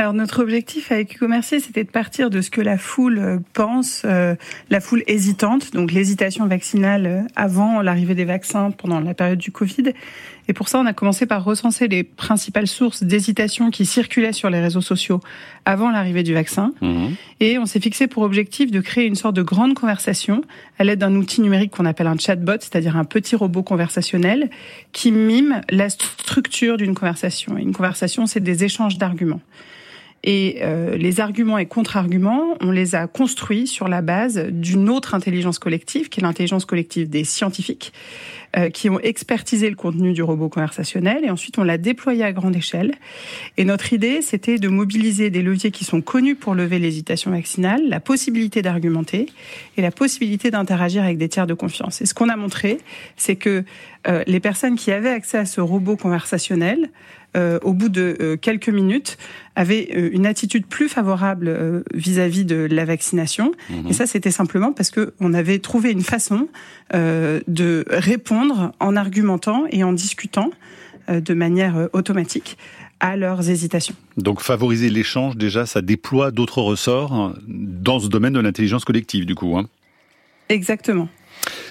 Alors 0.00 0.14
notre 0.14 0.40
objectif 0.40 0.92
avec 0.92 1.16
Hugo 1.16 1.28
Mercier, 1.28 1.60
c'était 1.60 1.84
de 1.84 1.90
partir 1.90 2.30
de 2.30 2.40
ce 2.40 2.48
que 2.48 2.62
la 2.62 2.78
foule 2.78 3.18
euh, 3.18 3.38
pense, 3.52 4.00
euh, 4.06 4.34
la 4.70 4.80
foule 4.80 5.02
hésitante, 5.06 5.74
donc 5.74 5.92
l'hésitation 5.92 6.46
vaccinale 6.46 7.06
euh, 7.06 7.20
avant 7.36 7.82
l'arrivée 7.82 8.14
des 8.14 8.24
vaccins 8.24 8.70
pendant 8.70 9.00
la 9.00 9.12
période 9.12 9.38
du 9.38 9.52
Covid. 9.52 9.92
Et 10.50 10.52
pour 10.52 10.68
ça, 10.68 10.80
on 10.80 10.86
a 10.86 10.92
commencé 10.92 11.26
par 11.26 11.44
recenser 11.44 11.86
les 11.86 12.02
principales 12.02 12.66
sources 12.66 13.04
d'hésitation 13.04 13.70
qui 13.70 13.86
circulaient 13.86 14.32
sur 14.32 14.50
les 14.50 14.58
réseaux 14.58 14.80
sociaux 14.80 15.20
avant 15.64 15.92
l'arrivée 15.92 16.24
du 16.24 16.34
vaccin. 16.34 16.72
Mmh. 16.80 17.06
Et 17.38 17.56
on 17.56 17.66
s'est 17.66 17.78
fixé 17.78 18.08
pour 18.08 18.24
objectif 18.24 18.72
de 18.72 18.80
créer 18.80 19.06
une 19.06 19.14
sorte 19.14 19.36
de 19.36 19.42
grande 19.42 19.74
conversation 19.74 20.42
à 20.80 20.82
l'aide 20.82 20.98
d'un 20.98 21.14
outil 21.14 21.40
numérique 21.40 21.70
qu'on 21.70 21.86
appelle 21.86 22.08
un 22.08 22.18
chatbot, 22.18 22.58
c'est-à-dire 22.58 22.96
un 22.96 23.04
petit 23.04 23.36
robot 23.36 23.62
conversationnel 23.62 24.50
qui 24.90 25.12
mime 25.12 25.60
la 25.70 25.88
structure 25.88 26.78
d'une 26.78 26.96
conversation. 26.96 27.56
Et 27.56 27.62
une 27.62 27.72
conversation, 27.72 28.26
c'est 28.26 28.40
des 28.40 28.64
échanges 28.64 28.98
d'arguments. 28.98 29.40
Et 30.22 30.58
euh, 30.62 30.96
les 30.96 31.20
arguments 31.20 31.56
et 31.56 31.66
contre-arguments, 31.66 32.56
on 32.60 32.72
les 32.72 32.94
a 32.94 33.06
construits 33.06 33.66
sur 33.66 33.88
la 33.88 34.02
base 34.02 34.38
d'une 34.50 34.90
autre 34.90 35.14
intelligence 35.14 35.58
collective, 35.58 36.10
qui 36.10 36.20
est 36.20 36.22
l'intelligence 36.22 36.66
collective 36.66 37.08
des 37.08 37.24
scientifiques, 37.24 37.92
qui 38.72 38.90
ont 38.90 38.98
expertisé 39.00 39.70
le 39.70 39.76
contenu 39.76 40.12
du 40.12 40.22
robot 40.22 40.48
conversationnel, 40.48 41.24
et 41.24 41.30
ensuite 41.30 41.58
on 41.58 41.62
l'a 41.62 41.78
déployé 41.78 42.24
à 42.24 42.32
grande 42.32 42.56
échelle. 42.56 42.94
Et 43.56 43.64
notre 43.64 43.92
idée, 43.92 44.22
c'était 44.22 44.58
de 44.58 44.68
mobiliser 44.68 45.30
des 45.30 45.42
leviers 45.42 45.70
qui 45.70 45.84
sont 45.84 46.00
connus 46.00 46.34
pour 46.34 46.54
lever 46.54 46.78
l'hésitation 46.78 47.30
vaccinale, 47.30 47.82
la 47.88 48.00
possibilité 48.00 48.62
d'argumenter 48.62 49.26
et 49.76 49.82
la 49.82 49.90
possibilité 49.90 50.50
d'interagir 50.50 51.04
avec 51.04 51.18
des 51.18 51.28
tiers 51.28 51.46
de 51.46 51.54
confiance. 51.54 52.00
Et 52.00 52.06
ce 52.06 52.14
qu'on 52.14 52.28
a 52.28 52.36
montré, 52.36 52.78
c'est 53.16 53.36
que 53.36 53.64
euh, 54.08 54.24
les 54.26 54.40
personnes 54.40 54.76
qui 54.76 54.92
avaient 54.92 55.10
accès 55.10 55.38
à 55.38 55.44
ce 55.44 55.60
robot 55.60 55.96
conversationnel 55.96 56.90
euh, 57.36 57.60
au 57.62 57.74
bout 57.74 57.88
de 57.88 58.16
euh, 58.20 58.36
quelques 58.36 58.70
minutes, 58.70 59.16
avait 59.54 59.90
euh, 59.94 60.10
une 60.12 60.26
attitude 60.26 60.66
plus 60.66 60.88
favorable 60.88 61.84
vis-à-vis 61.94 62.44
de 62.44 62.66
la 62.68 62.84
vaccination. 62.84 63.52
Mhm. 63.68 63.86
Et 63.88 63.92
ça, 63.92 64.06
c'était 64.06 64.32
simplement 64.32 64.72
parce 64.72 64.90
que 64.90 65.14
on 65.20 65.32
avait 65.32 65.60
trouvé 65.60 65.92
une 65.92 66.02
façon 66.02 66.48
de 66.92 67.84
répondre 67.88 68.39
en 68.80 68.96
argumentant 68.96 69.64
et 69.70 69.84
en 69.84 69.92
discutant 69.92 70.50
de 71.08 71.34
manière 71.34 71.88
automatique 71.92 72.56
à 73.00 73.16
leurs 73.16 73.50
hésitations. 73.50 73.94
Donc 74.16 74.40
favoriser 74.40 74.90
l'échange, 74.90 75.36
déjà, 75.36 75.66
ça 75.66 75.80
déploie 75.82 76.30
d'autres 76.30 76.60
ressorts 76.60 77.34
dans 77.48 77.98
ce 77.98 78.08
domaine 78.08 78.34
de 78.34 78.40
l'intelligence 78.40 78.84
collective, 78.84 79.26
du 79.26 79.34
coup. 79.34 79.56
Hein. 79.56 79.66
Exactement. 80.48 81.08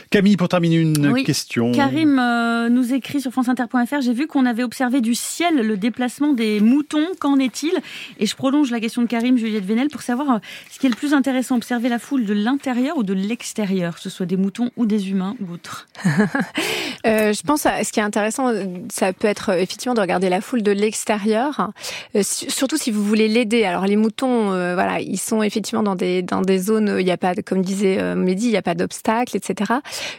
Camille, 0.10 0.38
pour 0.38 0.50
terminer 0.50 0.78
une 0.78 1.24
question. 1.24 1.72
Karim 1.72 2.18
euh, 2.18 2.70
nous 2.70 2.96
écrit 2.96 3.22
sur 3.22 3.32
franceinter.fr, 3.32 4.02
j'ai 4.02 4.14
vu 4.14 4.26
qu'on 4.26 4.48
avait 4.48 4.64
observé 4.64 5.02
du 5.02 5.14
ciel 5.14 5.56
le 5.56 5.78
déplacement 5.78 6.34
des 6.34 6.60
moutons. 6.60 7.06
Qu'en 7.20 7.38
est-il? 7.38 7.74
Et 8.20 8.26
je 8.26 8.36
prolonge 8.36 8.72
la 8.72 8.80
question 8.80 9.04
de 9.04 9.08
Karim, 9.08 9.38
Juliette 9.38 9.66
Vénel, 9.66 9.90
pour 9.90 10.02
savoir 10.02 10.32
euh, 10.32 10.40
ce 10.72 10.80
qui 10.80 10.88
est 10.88 10.90
le 10.90 10.96
plus 10.96 11.14
intéressant, 11.14 11.58
observer 11.58 11.90
la 11.90 12.00
foule 12.00 12.26
de 12.26 12.34
l'intérieur 12.34 12.98
ou 12.98 13.04
de 13.04 13.14
l'extérieur, 13.14 13.96
que 13.96 14.02
ce 14.02 14.10
soit 14.10 14.26
des 14.26 14.38
moutons 14.38 14.72
ou 14.78 14.88
des 14.88 15.12
humains 15.12 15.36
ou 15.42 15.54
autres. 15.54 15.88
euh, 17.06 17.34
je 17.34 17.42
pense 17.44 17.66
à 17.66 17.84
ce 17.84 17.92
qui 17.92 18.00
est 18.00 18.04
intéressant, 18.04 18.52
ça 18.92 19.14
peut 19.14 19.28
être 19.28 19.52
effectivement 19.52 19.94
de 19.94 20.02
regarder 20.02 20.30
la 20.30 20.42
foule 20.42 20.64
de 20.64 20.72
l'extérieur, 20.72 21.72
euh, 22.16 22.22
surtout 22.24 22.78
si 22.78 22.92
vous 22.92 23.04
voulez 23.04 23.28
l'aider. 23.28 23.64
Alors 23.64 23.86
les 23.86 23.96
moutons, 23.96 24.54
euh, 24.54 24.74
voilà, 24.74 25.02
ils 25.02 25.20
sont 25.20 25.44
effectivement 25.44 25.84
dans 25.84 25.96
des 25.96 26.22
dans 26.24 26.42
des 26.42 26.58
zones, 26.58 26.96
il 27.00 27.06
n'y 27.06 27.12
a 27.12 27.18
pas, 27.18 27.36
comme 27.36 27.62
disait 27.62 28.16
Mehdi, 28.16 28.46
il 28.48 28.52
n'y 28.52 28.58
a 28.58 28.62
pas 28.62 28.76
d'obstacles, 28.76 29.38
etc. 29.38 29.74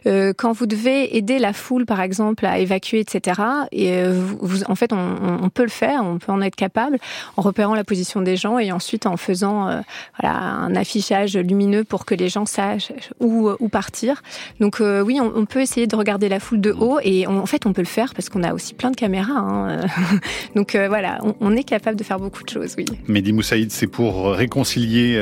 Euh, 0.06 0.32
quand 0.36 0.52
vous 0.52 0.66
devez 0.66 1.16
aider 1.16 1.38
la 1.38 1.52
foule, 1.52 1.86
par 1.86 2.00
exemple, 2.00 2.46
à 2.46 2.58
évacuer, 2.58 3.00
etc. 3.00 3.40
Et 3.72 3.92
euh, 3.92 4.12
vous, 4.40 4.64
en 4.64 4.74
fait, 4.74 4.92
on, 4.92 5.38
on, 5.42 5.48
peut 5.48 5.62
le 5.62 5.68
faire, 5.70 6.02
on 6.04 6.18
peut 6.18 6.32
en 6.32 6.40
être 6.40 6.56
capable 6.56 6.98
en 7.36 7.42
repérant 7.42 7.74
la 7.74 7.84
position 7.84 8.20
des 8.20 8.36
gens 8.36 8.58
et 8.58 8.72
ensuite 8.72 9.06
en 9.06 9.16
faisant 9.16 9.68
euh, 9.68 9.80
voilà 10.20 10.36
un 10.36 10.74
affichage 10.74 11.36
lumineux 11.36 11.84
pour 11.84 12.04
que 12.04 12.14
les 12.14 12.28
gens 12.28 12.46
sachent 12.46 12.92
où, 13.20 13.50
où 13.58 13.68
partir. 13.68 14.22
Donc 14.60 14.80
oui, 14.80 15.20
on, 15.20 15.32
on, 15.34 15.46
peut 15.46 15.60
essayer 15.60 15.86
de 15.86 15.96
regarder 15.96 16.28
la 16.28 16.40
foule 16.40 16.60
de 16.60 16.72
haut 16.72 16.98
et 17.02 17.26
en 17.26 17.46
fait, 17.46 17.66
on 17.66 17.72
peut 17.72 17.82
le 17.82 17.86
faire 17.86 18.14
parce 18.14 18.28
qu'on 18.28 18.42
a 18.42 18.52
aussi 18.52 18.74
plein 18.74 18.90
de 18.90 18.96
caméras. 18.96 19.32
Hein. 19.32 19.80
Donc 20.54 20.76
voilà, 20.76 21.18
on, 21.22 21.34
on, 21.40 21.56
est 21.56 21.64
capable 21.64 21.96
de 21.96 22.04
faire 22.04 22.18
beaucoup 22.18 22.42
de 22.42 22.48
choses, 22.48 22.74
oui. 22.78 22.84
Mehdi 23.08 23.32
Moussaïd, 23.32 23.70
c'est 23.70 23.86
pour 23.86 24.32
réconcilier 24.32 25.20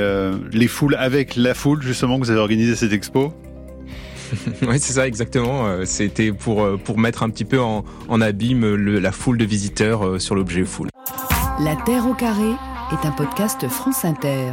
les 0.52 0.68
foules 0.68 0.96
avec 0.96 1.36
la 1.36 1.54
foule 1.54 1.82
justement 1.82 2.18
que 2.18 2.24
vous 2.24 2.30
avez 2.30 2.40
organisé 2.40 2.74
cette 2.74 2.92
expo? 2.92 3.32
oui, 4.62 4.78
c'est 4.78 4.94
ça 4.94 5.06
exactement. 5.06 5.66
Euh, 5.66 5.84
c'était 5.84 6.32
pour, 6.32 6.62
euh, 6.62 6.76
pour 6.76 6.98
mettre 6.98 7.22
un 7.22 7.30
petit 7.30 7.44
peu 7.44 7.60
en, 7.60 7.84
en 8.08 8.20
abîme 8.20 8.74
la 8.74 9.12
foule 9.12 9.38
de 9.38 9.44
visiteurs 9.44 10.06
euh, 10.06 10.18
sur 10.18 10.34
l'objet 10.34 10.64
foule. 10.64 10.88
La 11.60 11.76
Terre 11.76 12.06
au 12.06 12.14
carré 12.14 12.50
est 12.92 13.06
un 13.06 13.12
podcast 13.12 13.66
France 13.68 14.04
Inter. 14.04 14.52